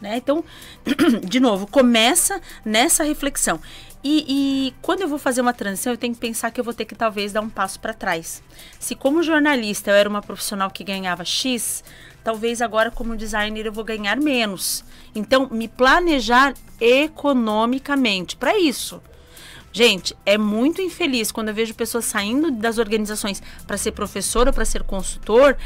[0.00, 0.16] Né?
[0.16, 0.44] Então,
[1.24, 3.60] de novo, começa nessa reflexão.
[4.02, 6.72] E, e, quando eu vou fazer uma transição, eu tenho que pensar que eu vou
[6.72, 8.42] ter que talvez dar um passo para trás.
[8.78, 11.82] Se como jornalista eu era uma profissional que ganhava X,
[12.22, 14.84] talvez agora como designer eu vou ganhar menos.
[15.14, 19.02] Então, me planejar economicamente para isso.
[19.72, 24.52] Gente, é muito infeliz quando eu vejo pessoas saindo das organizações para ser professor ou
[24.52, 25.56] para ser consultor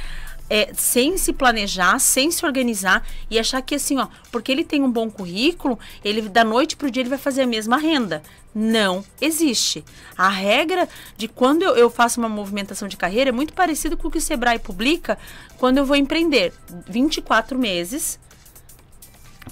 [0.52, 4.82] é, sem se planejar, sem se organizar e achar que assim, ó, porque ele tem
[4.82, 8.22] um bom currículo, ele da noite para o dia ele vai fazer a mesma renda.
[8.54, 9.82] Não existe.
[10.14, 10.86] A regra
[11.16, 14.18] de quando eu, eu faço uma movimentação de carreira é muito parecido com o que
[14.18, 15.18] o Sebrae publica
[15.56, 16.52] quando eu vou empreender.
[16.86, 18.20] 24 meses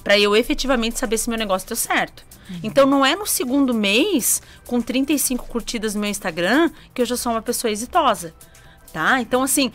[0.04, 2.26] para eu efetivamente saber se meu negócio deu certo.
[2.50, 2.60] Uhum.
[2.62, 7.16] Então não é no segundo mês, com 35 curtidas no meu Instagram, que eu já
[7.16, 8.34] sou uma pessoa exitosa.
[8.92, 9.20] Tá?
[9.20, 9.70] Então, assim,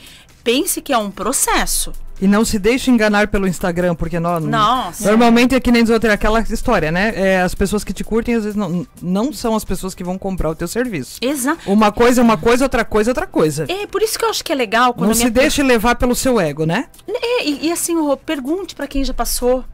[0.45, 1.91] pense que é um processo.
[2.21, 5.03] E não se deixe enganar pelo Instagram, porque no, Nossa.
[5.09, 7.11] normalmente é que nem outros, aquela história, né?
[7.13, 10.17] É, as pessoas que te curtem, às vezes, não, não são as pessoas que vão
[10.17, 11.17] comprar o teu serviço.
[11.21, 11.59] Exato.
[11.69, 13.65] Uma coisa é uma coisa, outra coisa é outra coisa.
[13.67, 16.15] É, por isso que eu acho que é legal quando Não se deixe levar pelo
[16.15, 16.85] seu ego, né?
[17.05, 19.65] É, e, e assim, pergunte para quem já passou.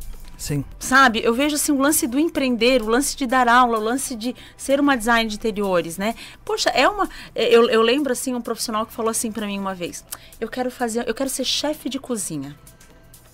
[0.42, 0.66] Sim.
[0.80, 1.22] Sabe?
[1.24, 4.36] Eu vejo assim o lance do empreender, o lance de dar aula, o lance de
[4.58, 6.16] ser uma design de interiores, né?
[6.44, 7.08] Poxa, é uma.
[7.36, 10.04] É, eu, eu lembro assim um profissional que falou assim para mim uma vez:
[10.40, 12.58] eu quero fazer, eu quero ser chefe de cozinha.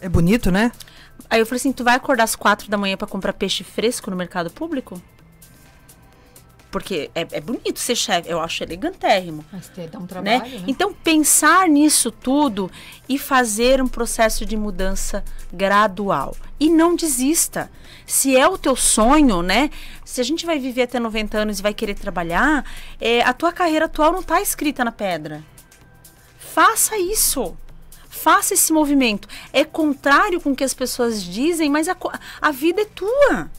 [0.02, 0.70] É bonito, né?
[1.30, 4.12] Aí eu falei assim: tu vai acordar às quatro da manhã para comprar peixe fresco
[4.12, 5.02] no mercado público?
[6.69, 9.43] Porque é, é bonito ser chefe, eu acho elegantérrimo.
[9.51, 10.08] Mas dá um né?
[10.08, 10.60] trabalho, né?
[10.60, 10.63] né?
[10.67, 12.69] Então, pensar nisso tudo
[13.08, 16.36] e fazer um processo de mudança gradual.
[16.60, 17.71] E não desista.
[18.06, 19.69] Se é o teu sonho, né?
[20.03, 22.65] Se a gente vai viver até 90 anos e vai querer trabalhar,
[22.99, 25.43] é, a tua carreira atual não está escrita na pedra.
[26.38, 27.56] Faça isso
[28.17, 29.27] faça esse movimento.
[29.53, 31.95] É contrário com o que as pessoas dizem, mas a,
[32.41, 33.49] a vida é tua.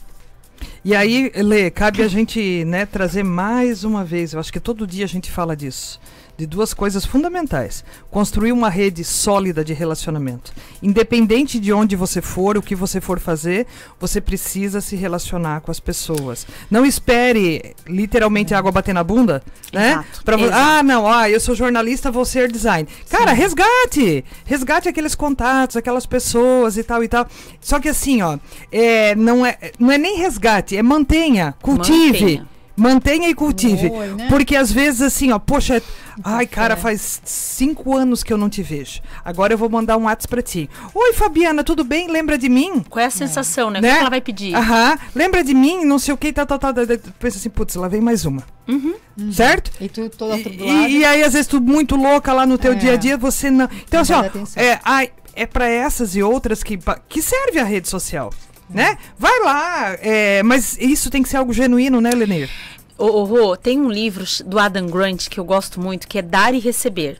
[0.83, 4.87] E aí, Lê, cabe a gente né, trazer mais uma vez, eu acho que todo
[4.87, 5.99] dia a gente fala disso
[6.39, 10.53] de duas coisas fundamentais: construir uma rede sólida de relacionamento.
[10.81, 13.67] Independente de onde você for, o que você for fazer,
[13.99, 16.47] você precisa se relacionar com as pessoas.
[16.71, 19.91] Não espere literalmente a água bater na bunda, né?
[19.91, 20.53] Exato, exato.
[20.53, 22.87] Ah, não, ah, eu sou jornalista, vou ser design.
[23.09, 23.37] Cara, Sim.
[23.41, 24.25] resgate!
[24.45, 27.27] Resgate aqueles contatos, aquelas pessoas e tal e tal.
[27.59, 28.37] Só que assim, ó,
[28.71, 32.21] é, não, é, não é nem resgate, é mantenha, cultive.
[32.21, 32.58] Mantenha.
[32.79, 33.89] Mantenha e cultive.
[33.89, 34.27] Oi, né?
[34.29, 35.81] Porque às vezes, assim, ó, poxa,
[36.23, 39.01] ai, cara, faz cinco anos que eu não te vejo.
[39.23, 40.69] Agora eu vou mandar um WhatsApp pra ti.
[40.93, 42.07] Oi, Fabiana, tudo bem?
[42.07, 42.83] Lembra de mim?
[42.89, 43.81] Qual é a sensação, né?
[43.81, 43.89] né?
[43.89, 44.55] O que ela vai pedir?
[44.55, 44.97] Aham.
[45.13, 45.83] Lembra de mim?
[45.85, 46.73] Não sei o que, tal, tal, tal.
[47.19, 48.43] Pensa assim, putz, lá vem mais uma.
[48.67, 48.95] Uhum.
[49.31, 49.71] Certo?
[49.81, 52.73] E tu toda e, e, e, aí, às vezes, tu muito louca lá no teu
[52.73, 52.75] é.
[52.75, 53.67] dia a dia, você não.
[53.87, 57.63] Então, não assim, ó, é, ai, é para essas e outras que, que serve a
[57.63, 58.31] rede social.
[58.69, 58.97] Né?
[59.17, 62.49] Vai lá, é, mas isso tem que ser algo genuíno, né, Lenir?
[62.97, 66.53] Ô, ô, tem um livro do Adam Grant que eu gosto muito, que é Dar
[66.53, 67.19] e Receber.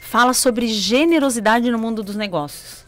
[0.00, 2.84] Fala sobre generosidade no mundo dos negócios.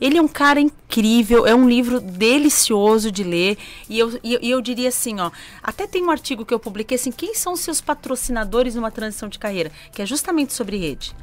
[0.00, 3.56] Ele é um cara incrível, é um livro delicioso de ler.
[3.88, 5.30] E eu, e eu diria assim, ó,
[5.62, 9.28] até tem um artigo que eu publiquei assim, quem são os seus patrocinadores numa transição
[9.28, 9.72] de carreira?
[9.92, 11.14] Que é justamente sobre rede.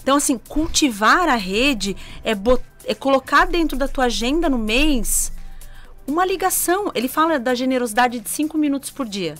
[0.00, 2.32] Então, assim, cultivar a rede é,
[2.84, 5.32] é colocar dentro da tua agenda no mês
[6.06, 6.90] uma ligação.
[6.94, 9.34] Ele fala da generosidade de cinco minutos por dia.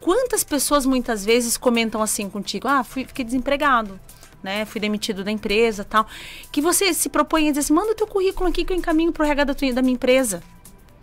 [0.00, 2.68] Quantas pessoas muitas vezes comentam assim contigo?
[2.68, 3.98] Ah, fui, fiquei desempregado
[4.42, 4.64] né?
[4.64, 6.06] Fui demitido da empresa tal.
[6.50, 9.12] Que você se propõe a dizer assim, manda o teu currículo aqui que eu encaminho
[9.12, 10.42] pro RH da, tua, da minha empresa.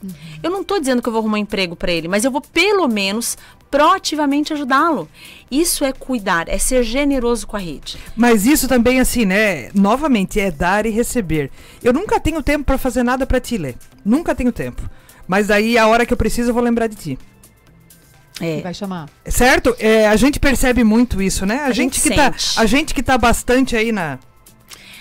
[0.04, 0.12] Uhum.
[0.44, 2.42] Eu não estou dizendo que eu vou arrumar um emprego para ele, mas eu vou
[2.42, 3.38] pelo menos
[3.72, 5.10] proativamente ajudá-lo.
[5.50, 7.98] Isso é cuidar, é ser generoso com a rede.
[8.16, 9.70] Mas isso também assim, né?
[9.74, 11.50] Novamente é dar e receber.
[11.84, 13.74] Eu nunca tenho tempo para fazer nada para ti, Lê.
[14.04, 14.88] Nunca tenho tempo.
[15.28, 17.20] Mas daí a hora que eu preciso eu vou lembrar de ti.
[18.40, 18.62] É.
[18.62, 19.10] vai chamar.
[19.26, 19.76] Certo?
[19.80, 21.60] É, a gente percebe muito isso, né?
[21.60, 24.20] A, a gente, gente, que tá, a gente que tá bastante aí na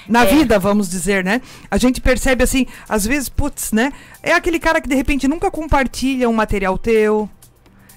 [0.08, 0.26] na é.
[0.26, 1.40] vida, vamos dizer, né?
[1.70, 3.92] A gente percebe assim, às vezes, putz, né?
[4.22, 7.28] É aquele cara que de repente nunca compartilha um material teu.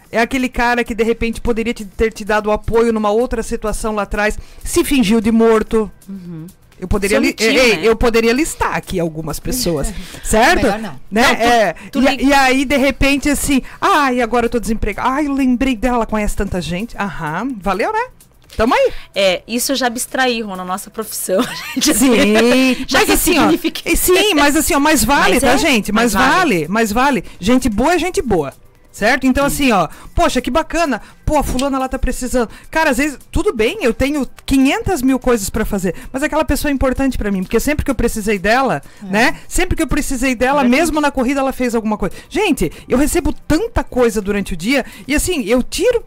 [0.10, 3.94] É aquele cara que de repente poderia te, ter te dado apoio numa outra situação
[3.94, 5.92] lá atrás, se fingiu de morto.
[6.08, 6.48] Uhum.
[6.80, 7.80] Eu poderia, li né?
[7.84, 9.92] eu poderia listar aqui algumas pessoas,
[10.24, 10.64] certo?
[10.64, 11.00] Melhor não.
[11.12, 11.22] Né?
[11.22, 15.10] Não, tu, é, tu e, e, aí, de repente, assim, ai, agora eu tô desempregado.
[15.10, 16.96] Ai, eu lembrei dela, ela conhece tanta gente.
[16.98, 18.08] Aham, valeu, né?
[18.56, 18.92] Tamo aí.
[19.14, 21.44] É, isso eu já abstraí, Rô, na nossa profissão.
[21.82, 23.52] sim, já mas assim, ó,
[23.96, 25.58] sim, mas assim, ó, mais vale, mas tá, é?
[25.58, 25.92] gente?
[25.92, 27.24] Mais, mais vale, vale, mais vale.
[27.40, 28.54] Gente boa é gente boa.
[28.98, 29.28] Certo?
[29.28, 29.66] Então, Sim.
[29.66, 31.00] assim, ó, poxa, que bacana.
[31.24, 32.50] Pô, a fulana lá tá precisando.
[32.72, 36.72] Cara, às vezes, tudo bem, eu tenho 500 mil coisas para fazer, mas aquela pessoa
[36.72, 39.06] é importante para mim, porque sempre que eu precisei dela, é.
[39.06, 39.40] né?
[39.48, 42.16] Sempre que eu precisei dela, é mesmo na corrida, ela fez alguma coisa.
[42.28, 46.04] Gente, eu recebo tanta coisa durante o dia, e assim, eu tiro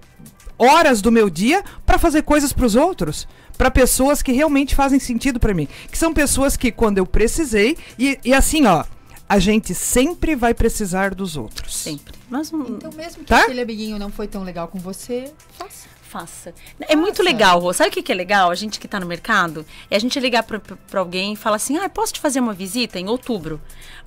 [0.59, 4.99] horas do meu dia para fazer coisas para os outros para pessoas que realmente fazem
[4.99, 5.69] sentido para mim.
[5.93, 8.85] Que são pessoas que, quando eu precisei, e, e assim, ó,
[9.29, 11.77] a gente sempre vai precisar dos outros.
[11.77, 12.20] Sempre.
[12.31, 12.63] Mas um...
[12.63, 13.43] Então, mesmo que tá?
[13.43, 15.89] aquele amiguinho não foi tão legal com você, faça.
[16.11, 16.53] Faça.
[16.81, 17.73] É muito legal, Rô.
[17.73, 18.51] Sabe o que, que é legal?
[18.51, 20.61] A gente que está no mercado, é a gente ligar para
[20.95, 23.61] alguém e falar assim: ah, posso te fazer uma visita em outubro?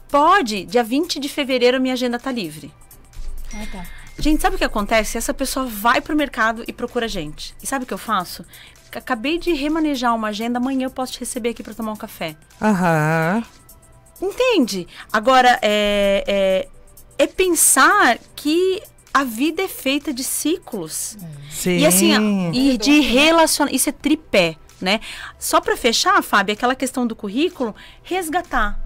[0.09, 2.73] Pode, dia 20 de fevereiro minha agenda tá livre.
[3.53, 3.85] Ah, tá.
[4.19, 5.17] Gente, sabe o que acontece?
[5.17, 7.55] Essa pessoa vai pro mercado e procura a gente.
[7.63, 8.45] E sabe o que eu faço?
[8.93, 12.35] Acabei de remanejar uma agenda, amanhã eu posso te receber aqui para tomar um café.
[12.61, 13.43] Aham.
[14.21, 14.87] Entende?
[15.11, 16.67] Agora, é, é,
[17.17, 18.81] é pensar que
[19.13, 21.17] a vida é feita de ciclos.
[21.51, 21.77] Sim.
[21.77, 23.71] E assim, e de relacionar.
[23.71, 24.99] Isso é tripé, né?
[25.37, 28.79] Só para fechar, Fábio, aquela questão do currículo, resgatar.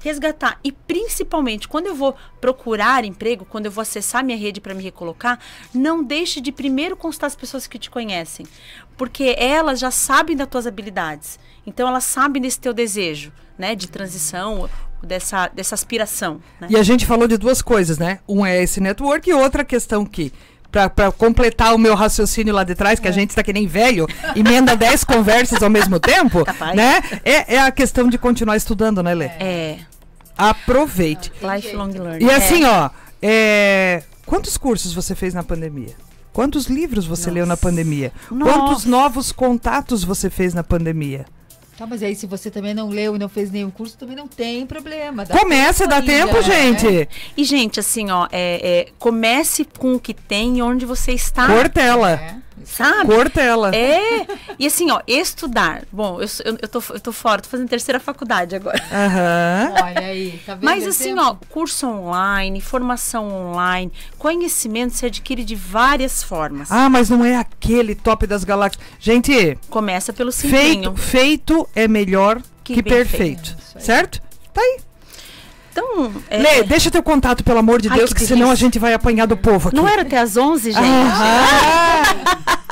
[0.00, 0.58] Resgatar.
[0.62, 4.82] E principalmente, quando eu vou procurar emprego, quando eu vou acessar minha rede para me
[4.82, 5.38] recolocar,
[5.74, 8.46] não deixe de primeiro constar as pessoas que te conhecem.
[8.96, 11.38] Porque elas já sabem das tuas habilidades.
[11.66, 14.68] Então, elas sabem desse teu desejo né, de transição,
[15.02, 16.40] dessa, dessa aspiração.
[16.60, 16.68] Né?
[16.70, 18.20] E a gente falou de duas coisas, né?
[18.28, 20.32] Um é esse network e outra questão que
[20.70, 23.10] para completar o meu raciocínio lá de trás, que é.
[23.10, 26.76] a gente está que nem velho, emenda 10 conversas ao mesmo tempo, Capaz.
[26.76, 27.00] né?
[27.24, 29.26] É, é a questão de continuar estudando, né, Lê?
[29.26, 29.78] É.
[30.36, 31.32] Aproveite.
[31.40, 32.26] Lifelong learning.
[32.26, 32.68] E assim, é.
[32.68, 32.90] ó,
[33.22, 35.94] é, quantos cursos você fez na pandemia?
[36.32, 37.30] Quantos livros você Nossa.
[37.30, 38.12] leu na pandemia?
[38.30, 38.52] Nossa.
[38.52, 41.24] Quantos novos contatos você fez na pandemia?
[41.76, 44.26] Tá, mas aí se você também não leu e não fez nenhum curso, também não
[44.26, 45.26] tem problema.
[45.26, 46.86] Começa, dá tempo, gente.
[46.86, 47.08] É.
[47.36, 51.46] E, gente, assim, ó, é, é, comece com o que tem onde você está.
[51.46, 52.12] Cortela.
[52.12, 52.45] É.
[52.64, 53.06] Sabe?
[53.14, 53.74] Cortela.
[53.74, 54.26] É.
[54.58, 55.84] E assim, ó, estudar.
[55.92, 58.82] Bom, eu, eu, eu, tô, eu tô fora, tô fazendo terceira faculdade agora.
[58.90, 59.68] Aham.
[59.68, 59.84] Uhum.
[59.84, 60.64] Olha aí, tá vendo?
[60.64, 61.20] Mas assim, tempo?
[61.22, 66.70] ó, curso online, formação online, conhecimento se adquire de várias formas.
[66.70, 68.82] Ah, mas não é aquele top das galáxias.
[68.98, 70.94] Gente, começa pelo simplinho.
[70.96, 73.56] Feito, feito é melhor que, que perfeito.
[73.56, 73.84] feito.
[73.84, 74.20] certo?
[74.52, 74.85] Tá aí.
[75.76, 76.38] Então, é...
[76.38, 78.94] Lê, deixa teu contato, pelo amor de Ai, Deus, que, que senão a gente vai
[78.94, 79.76] apanhar do povo aqui.
[79.76, 80.82] Não era até às 11, gente?
[80.82, 82.02] Ah.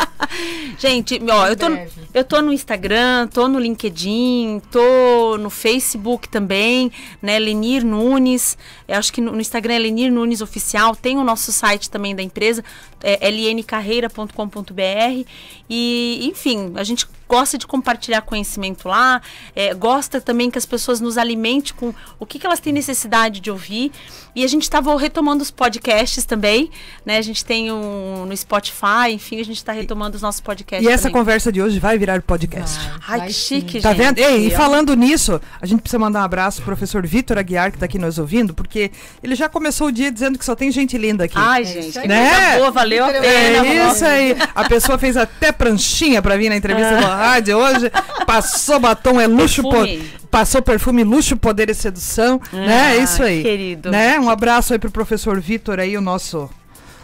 [0.79, 1.67] gente, ó, eu tô,
[2.15, 7.39] eu tô no Instagram, tô no LinkedIn, tô no Facebook também, né?
[7.39, 8.57] Lenir Nunes.
[8.89, 10.97] Eu acho que no, no Instagram é Lenir Nunes Oficial.
[10.97, 12.65] Tem o nosso site também da empresa,
[13.03, 15.29] é lncarreira.com.br.
[15.69, 19.21] E, enfim, a gente gosta de compartilhar conhecimento lá,
[19.55, 23.41] é, gosta também que as pessoas nos alimentem com o que, que elas têm necessidade
[23.41, 23.91] de ouvir.
[24.37, 26.69] E a gente estava retomando os podcasts também,
[27.07, 27.19] né?
[27.19, 30.85] A gente tem um no Spotify, enfim, a gente está retomando os nossos podcasts.
[30.87, 31.13] E essa também.
[31.21, 32.79] conversa de hoje vai virar podcast.
[32.79, 33.61] Vai, Ai, vai que sim.
[33.61, 33.99] chique, Tá gente.
[34.05, 34.19] vendo?
[34.19, 37.79] Ei, e falando nisso, a gente precisa mandar um abraço pro professor Vitor Aguiar, que
[37.79, 38.91] tá aqui nos ouvindo, porque
[39.23, 41.35] ele já começou o dia dizendo que só tem gente linda aqui.
[41.37, 42.59] Ai, É gente, Né?
[42.59, 43.67] boa, valeu a É pena.
[43.69, 44.37] É isso aí.
[44.55, 47.91] A pessoa fez até pranchinha pra vir na entrevista rádio hoje.
[48.27, 49.63] Passou batom, é luxo.
[49.63, 49.87] po-.
[50.31, 52.41] Passou perfume, luxo, poder e sedução.
[52.53, 52.97] né?
[52.97, 53.43] É isso aí.
[53.43, 53.91] querido.
[53.91, 54.19] Né?
[54.19, 56.51] Um abraço aí pro professor Vitor aí, o nosso.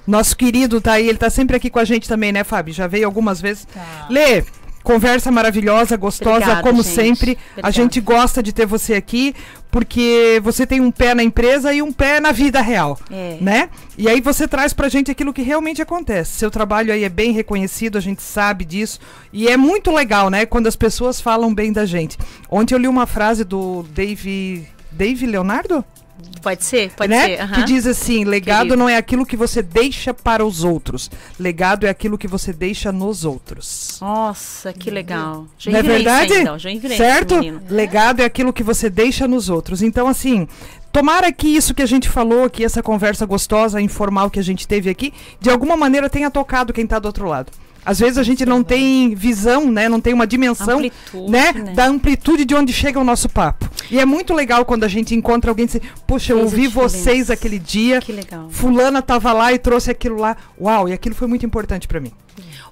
[0.07, 2.75] Nosso querido tá aí, ele tá sempre aqui com a gente também, né, Fábio?
[2.75, 3.67] Já veio algumas vezes.
[3.67, 4.07] Tá.
[4.09, 4.43] Lê,
[4.83, 6.95] conversa maravilhosa, gostosa, Obrigada, como gente.
[6.95, 7.31] sempre.
[7.31, 7.73] A Obrigada.
[7.73, 9.35] gente gosta de ter você aqui,
[9.71, 13.37] porque você tem um pé na empresa e um pé na vida real É.
[13.41, 13.69] né?
[13.97, 16.39] E aí você traz pra gente aquilo que realmente acontece.
[16.39, 18.99] Seu trabalho aí é bem reconhecido, a gente sabe disso.
[19.33, 20.47] E é muito legal, né?
[20.47, 22.17] Quando as pessoas falam bem da gente.
[22.51, 24.67] Ontem eu li uma frase do Dave.
[24.93, 25.85] Dave Leonardo?
[26.43, 27.27] Pode ser, pode né?
[27.27, 27.41] ser.
[27.43, 27.55] aham.
[27.55, 28.77] Que diz assim: legado Querido.
[28.77, 31.11] não é aquilo que você deixa para os outros.
[31.39, 33.99] Legado é aquilo que você deixa nos outros.
[34.01, 35.47] Nossa, que legal.
[35.67, 36.33] Não é verdade?
[36.33, 36.59] Então.
[36.59, 37.35] Joinvilense, certo?
[37.37, 37.63] menino.
[37.69, 39.83] Legado é aquilo que você deixa nos outros.
[39.83, 40.49] Então, assim,
[40.91, 44.67] tomara que isso que a gente falou aqui, essa conversa gostosa, informal que a gente
[44.67, 47.53] teve aqui, de alguma maneira tenha tocado quem está do outro lado.
[47.85, 49.89] Às vezes a gente não tem visão, né?
[49.89, 51.53] Não tem uma dimensão, Amplitude, né?
[51.53, 51.73] né?
[51.73, 53.69] Da amplitude de onde chega o nosso papo.
[53.91, 57.31] E é muito legal quando a gente encontra alguém e diz, poxa, eu ouvi vocês
[57.31, 58.49] aquele dia, Que legal.
[58.51, 60.37] fulana tava lá e trouxe aquilo lá.
[60.61, 62.13] Uau, e aquilo foi muito importante para mim.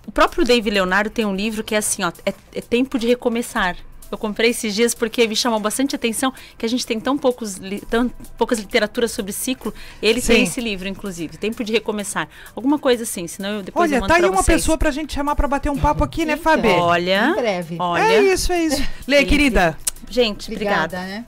[0.07, 3.07] O próprio Dave Leonardo tem um livro que é assim, ó, é, é tempo de
[3.07, 3.77] recomeçar.
[4.11, 7.61] Eu comprei esses dias porque me chamou bastante atenção que a gente tem tão, poucos
[7.91, 9.73] tão poucas literaturas sobre ciclo.
[10.03, 10.33] Ele Sim.
[10.35, 12.29] tem esse livro, inclusive, Tempo de Recomeçar.
[12.57, 14.61] Alguma coisa assim, senão eu depois eu Olha, mando tá aí pra uma vocês.
[14.63, 16.43] pessoa pra gente chamar pra bater um papo aqui, né, Então.
[16.45, 16.71] Fábio?
[16.71, 17.77] Olha, Em breve.
[17.79, 18.03] olha.
[18.03, 18.83] É isso, é isso.
[19.07, 19.77] Lê, querida.
[20.09, 21.07] Gente, Obrigada, obrigada.
[21.07, 21.25] né?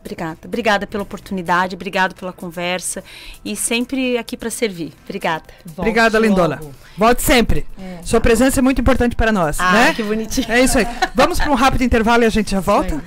[0.00, 0.38] Obrigada.
[0.44, 3.04] Obrigada pela oportunidade, obrigado pela conversa
[3.44, 4.92] e sempre aqui para servir.
[5.04, 5.44] Obrigada.
[5.64, 6.58] Volte Obrigada, Lindola.
[6.60, 6.74] logo.
[6.96, 7.66] Volte sempre.
[8.02, 9.94] Sua presença é muito importante para nós, Ah, né?
[9.94, 10.50] que bonitinho.
[10.50, 10.86] É isso aí.
[11.14, 13.02] Vamos para um rápido intervalo e a gente já volta?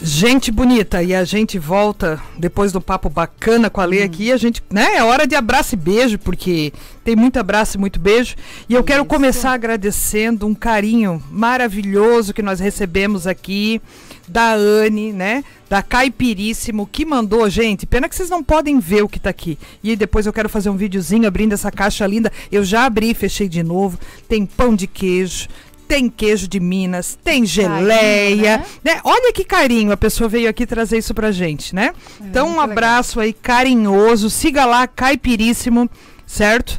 [0.00, 4.30] Gente bonita, e a gente volta depois do papo bacana com a Lê aqui.
[4.30, 4.94] A gente, né?
[4.96, 6.72] É hora de abraço e beijo, porque
[7.02, 8.36] tem muito abraço e muito beijo.
[8.68, 9.08] E eu quero Isso.
[9.08, 13.82] começar agradecendo um carinho maravilhoso que nós recebemos aqui
[14.30, 15.44] da Anne, né?
[15.68, 17.86] Da Caipiríssimo, que mandou, gente.
[17.86, 19.58] Pena que vocês não podem ver o que tá aqui.
[19.82, 22.32] E depois eu quero fazer um videozinho abrindo essa caixa linda.
[22.50, 23.98] Eu já abri e fechei de novo.
[24.28, 25.48] Tem pão de queijo.
[25.86, 28.64] Tem queijo de Minas, tem geleia, né?
[28.84, 29.00] né?
[29.02, 31.94] Olha que carinho, a pessoa veio aqui trazer isso pra gente, né?
[32.20, 32.72] então, um muito legal.
[32.72, 34.28] abraço aí carinhoso.
[34.28, 35.88] Siga lá, Caipiríssimo,
[36.26, 36.78] certo?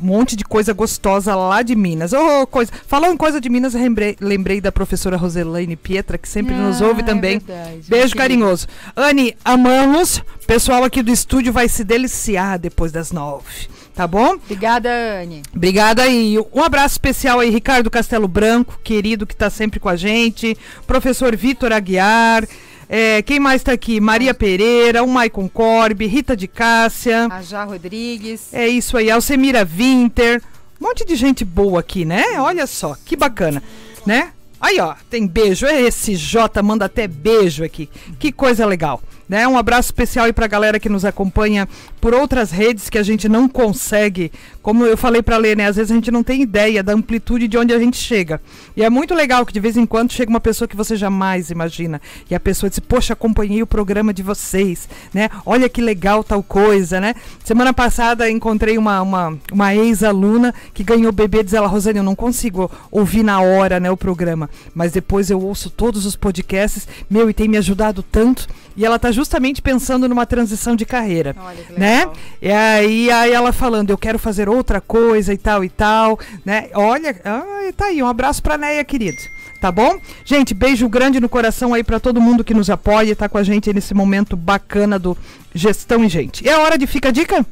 [0.00, 2.12] Um monte de coisa gostosa lá de Minas.
[2.12, 2.70] Ô, coisa.
[2.86, 6.86] Falando em coisa de Minas, lembrei, lembrei da professora Roselaine Pietra, que sempre nos Ah,
[6.86, 7.38] ouve é também.
[7.38, 7.80] verdade.
[7.88, 8.66] Beijo carinhoso.
[8.96, 10.22] Anne, amamos.
[10.46, 13.68] Pessoal aqui do estúdio vai se deliciar depois das nove.
[13.94, 14.34] Tá bom?
[14.34, 14.88] Obrigada,
[15.20, 15.42] Anne.
[15.54, 16.38] Obrigada aí.
[16.54, 20.56] Um abraço especial aí, Ricardo Castelo Branco, querido que está sempre com a gente.
[20.86, 22.46] Professor Vitor Aguiar.
[22.88, 24.00] É, quem mais está aqui?
[24.00, 27.28] Maria Pereira, o Maicon Corbe, Rita de Cássia.
[27.30, 28.52] A Já Rodrigues.
[28.52, 30.42] É isso aí, Alcemira Winter.
[30.80, 32.22] Um monte de gente boa aqui, né?
[32.38, 33.62] Olha só, que bacana,
[34.06, 34.32] né?
[34.60, 35.66] Aí, ó, tem beijo.
[35.66, 37.88] Esse Jota manda até beijo aqui.
[38.18, 39.02] Que coisa legal.
[39.28, 39.46] Né?
[39.46, 41.68] Um abraço especial aí pra galera que nos acompanha
[42.00, 44.32] por outras redes que a gente não consegue.
[44.62, 45.66] Como eu falei pra ler, né?
[45.66, 48.40] Às vezes a gente não tem ideia da amplitude de onde a gente chega.
[48.76, 51.50] E é muito legal que de vez em quando chega uma pessoa que você jamais
[51.50, 52.00] imagina.
[52.30, 55.28] E a pessoa diz, poxa, acompanhei o programa de vocês, né?
[55.44, 57.14] Olha que legal tal coisa, né?
[57.44, 62.14] Semana passada encontrei uma, uma, uma ex-aluna que ganhou bebê, diz ela, Rosane, eu não
[62.14, 64.48] consigo ouvir na hora, né, o programa.
[64.74, 68.48] Mas depois eu ouço todos os podcasts, meu, e tem me ajudado tanto.
[68.78, 71.34] E ela tá justamente pensando numa transição de carreira.
[71.36, 71.98] Olha que Né?
[71.98, 72.14] legal.
[72.40, 76.70] E aí, aí ela falando, eu quero fazer outra coisa e tal e tal, né?
[76.72, 79.18] Olha, ah, tá aí, um abraço pra Neia, querido.
[79.60, 79.98] Tá bom?
[80.24, 83.36] Gente, beijo grande no coração aí pra todo mundo que nos apoia e tá com
[83.36, 85.18] a gente nesse momento bacana do
[85.52, 86.48] Gestão e Gente.
[86.48, 87.44] É hora de Fica a Dica?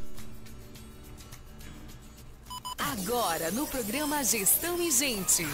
[2.79, 5.45] Agora no programa Gestão e Gente.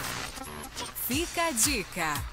[1.07, 2.32] Fica a dica.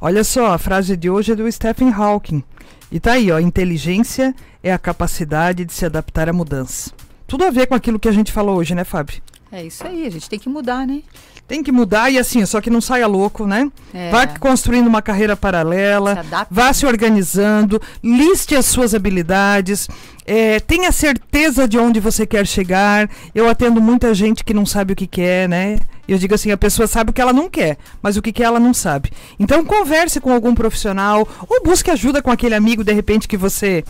[0.00, 2.42] Olha só, a frase de hoje é do Stephen Hawking.
[2.90, 6.92] E tá aí, ó, inteligência é a capacidade de se adaptar à mudança.
[7.26, 9.20] Tudo a ver com aquilo que a gente falou hoje, né, Fábio?
[9.50, 11.02] É isso aí, a gente tem que mudar, né?
[11.46, 13.70] Tem que mudar e assim, só que não saia louco, né?
[13.92, 14.10] É.
[14.10, 16.46] Vá construindo uma carreira Se paralela, adapta.
[16.50, 19.88] vá se organizando, liste as suas habilidades,
[20.26, 23.08] é, tenha certeza de onde você quer chegar.
[23.34, 25.78] Eu atendo muita gente que não sabe o que quer, né?
[26.06, 28.44] Eu digo assim, a pessoa sabe o que ela não quer, mas o que quer
[28.44, 29.10] ela não sabe.
[29.38, 33.84] Então converse com algum profissional ou busque ajuda com aquele amigo de repente que você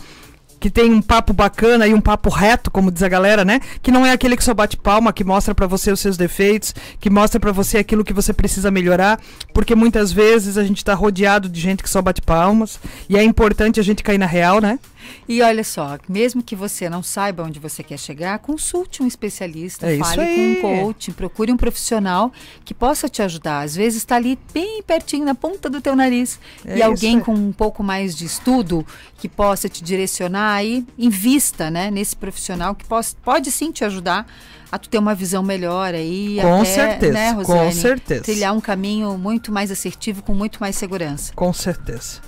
[0.59, 3.59] que tem um papo bacana e um papo reto, como diz a galera, né?
[3.81, 6.73] Que não é aquele que só bate palma, que mostra para você os seus defeitos,
[6.99, 9.19] que mostra para você aquilo que você precisa melhorar,
[9.53, 13.23] porque muitas vezes a gente tá rodeado de gente que só bate palmas, e é
[13.23, 14.79] importante a gente cair na real, né?
[15.27, 19.91] E olha só, mesmo que você não saiba onde você quer chegar, consulte um especialista,
[19.91, 22.31] É fale com um coach, procure um profissional
[22.63, 23.61] que possa te ajudar.
[23.61, 26.39] Às vezes está ali bem pertinho, na ponta do teu nariz.
[26.65, 28.85] É e alguém com um pouco mais de estudo
[29.17, 34.27] que possa te direcionar aí, invista né, nesse profissional que pode, pode sim te ajudar
[34.71, 36.37] a tu ter uma visão melhor aí.
[36.41, 38.23] Com até, certeza, né, com Rosane, certeza.
[38.23, 41.31] Trilhar um caminho muito mais assertivo, com muito mais segurança.
[41.33, 42.19] Com certeza.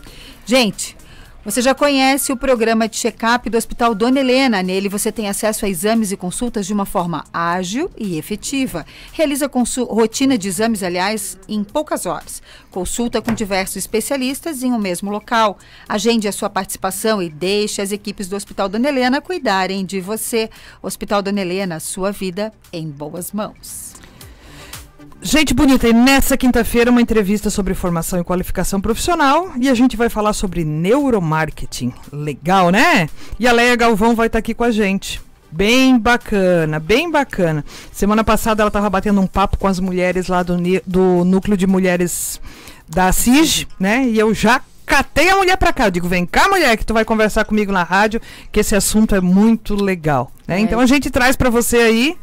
[0.46, 0.96] Gente,
[1.48, 4.62] você já conhece o programa de check-up do Hospital Dona Helena.
[4.62, 8.86] Nele você tem acesso a exames e consultas de uma forma ágil e efetiva.
[9.14, 9.50] Realiza
[9.90, 12.42] rotina de exames, aliás, em poucas horas.
[12.70, 15.58] Consulta com diversos especialistas em um mesmo local.
[15.88, 20.50] Agende a sua participação e deixe as equipes do Hospital Dona Helena cuidarem de você.
[20.84, 24.07] Hospital Dona Helena, sua vida em boas mãos.
[25.22, 29.98] Gente bonita, e nessa quinta-feira uma entrevista sobre formação e qualificação profissional e a gente
[29.98, 31.92] vai falar sobre neuromarketing.
[32.12, 33.10] Legal, né?
[33.40, 35.20] E a Leia Galvão vai estar aqui com a gente.
[35.52, 37.66] Bem bacana, bem bacana.
[37.92, 40.56] Semana passada ela estava batendo um papo com as mulheres lá do,
[40.86, 42.40] do núcleo de mulheres
[42.88, 44.08] da CIG, né?
[44.08, 45.88] E eu já catei a mulher pra cá.
[45.88, 49.16] Eu digo, vem cá, mulher, que tu vai conversar comigo na rádio, que esse assunto
[49.16, 50.32] é muito legal.
[50.48, 50.58] Né?
[50.58, 50.60] É.
[50.60, 52.18] Então a gente traz pra você aí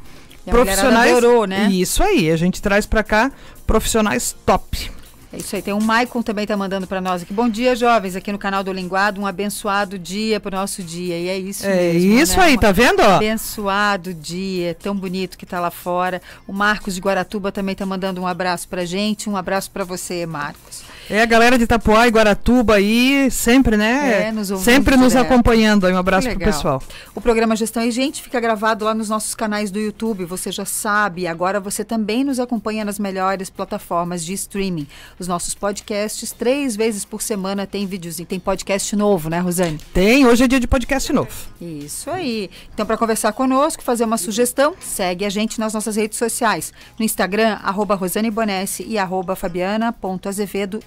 [0.46, 1.10] E profissionais.
[1.16, 1.68] adorou, né?
[1.70, 3.32] Isso aí, a gente traz pra cá
[3.66, 4.90] profissionais top.
[5.32, 5.62] É isso aí.
[5.62, 7.32] Tem um Maicon também tá mandando para nós aqui.
[7.32, 9.20] Bom dia, jovens, aqui no canal do Linguado.
[9.20, 11.18] Um abençoado dia pro nosso dia.
[11.18, 12.44] E é isso É mesmo, isso né?
[12.44, 13.00] aí, tá vendo?
[13.00, 13.16] Ó?
[13.16, 16.22] Abençoado dia, tão bonito que tá lá fora.
[16.46, 19.28] O Marcos de Guaratuba também tá mandando um abraço pra gente.
[19.28, 20.82] Um abraço para você, Marcos.
[21.08, 24.28] É a galera de Itapuá e Guaratuba aí, sempre, né?
[24.28, 25.26] É, nos sempre nos direto.
[25.26, 25.92] acompanhando aí.
[25.92, 26.82] Um abraço pro pessoal.
[27.14, 30.64] O programa Gestão e Gente fica gravado lá nos nossos canais do YouTube, você já
[30.64, 31.26] sabe.
[31.26, 34.86] Agora você também nos acompanha nas melhores plataformas de streaming.
[35.18, 39.78] Os nossos podcasts, três vezes por semana, tem videozinho, tem podcast novo, né, Rosane?
[39.92, 41.30] Tem, hoje é dia de podcast novo.
[41.60, 42.50] Isso aí.
[42.72, 46.72] Então, para conversar conosco, fazer uma sugestão, segue a gente nas nossas redes sociais.
[46.98, 49.36] No Instagram, arroba Rosane Bonesse e arroba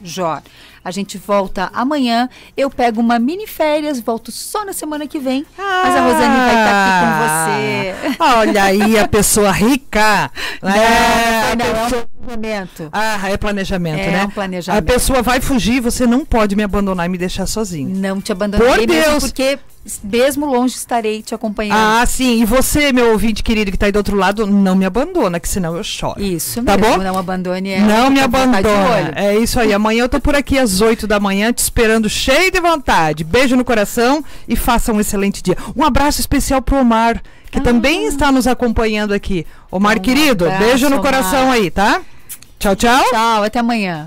[0.08, 0.41] fabiana.azevedo.jor.
[0.84, 2.30] A gente volta amanhã.
[2.55, 5.45] Eu pego uma mini férias, volto só na semana que vem.
[5.58, 8.18] mas a Rosane vai estar aqui com você.
[8.20, 10.32] Ah, Olha aí a pessoa rica.
[10.62, 12.89] Não, É, não, é pessoa- um planejamento.
[12.93, 14.24] Ah, é planejamento, É né?
[14.26, 14.82] um planejamento.
[14.82, 17.89] A pessoa vai fugir, você não pode me abandonar e me deixar sozinho.
[17.93, 19.24] Não te abandonarei Por Deus!
[19.26, 19.60] porque
[20.04, 21.78] mesmo longe estarei te acompanhando.
[21.78, 22.42] Ah, sim.
[22.42, 25.48] E você, meu ouvinte querido que tá aí do outro lado, não me abandona, que
[25.48, 26.22] senão eu choro.
[26.22, 27.04] Isso Tá mesmo, bom?
[27.04, 27.86] não abandone ela.
[27.86, 29.14] Não me abandona.
[29.16, 29.74] É isso aí.
[29.74, 33.24] Amanhã eu tô por aqui às 8 da manhã, te esperando cheio de vontade.
[33.24, 35.58] Beijo no coração e faça um excelente dia.
[35.76, 39.46] Um abraço especial pro Omar, que também está nos acompanhando aqui.
[39.72, 41.06] Omar, Um querido, abraço, beijo no Omar.
[41.06, 42.02] coração aí, tá?
[42.60, 43.04] Tchau, tchau.
[43.10, 44.06] Tchau, até amanhã.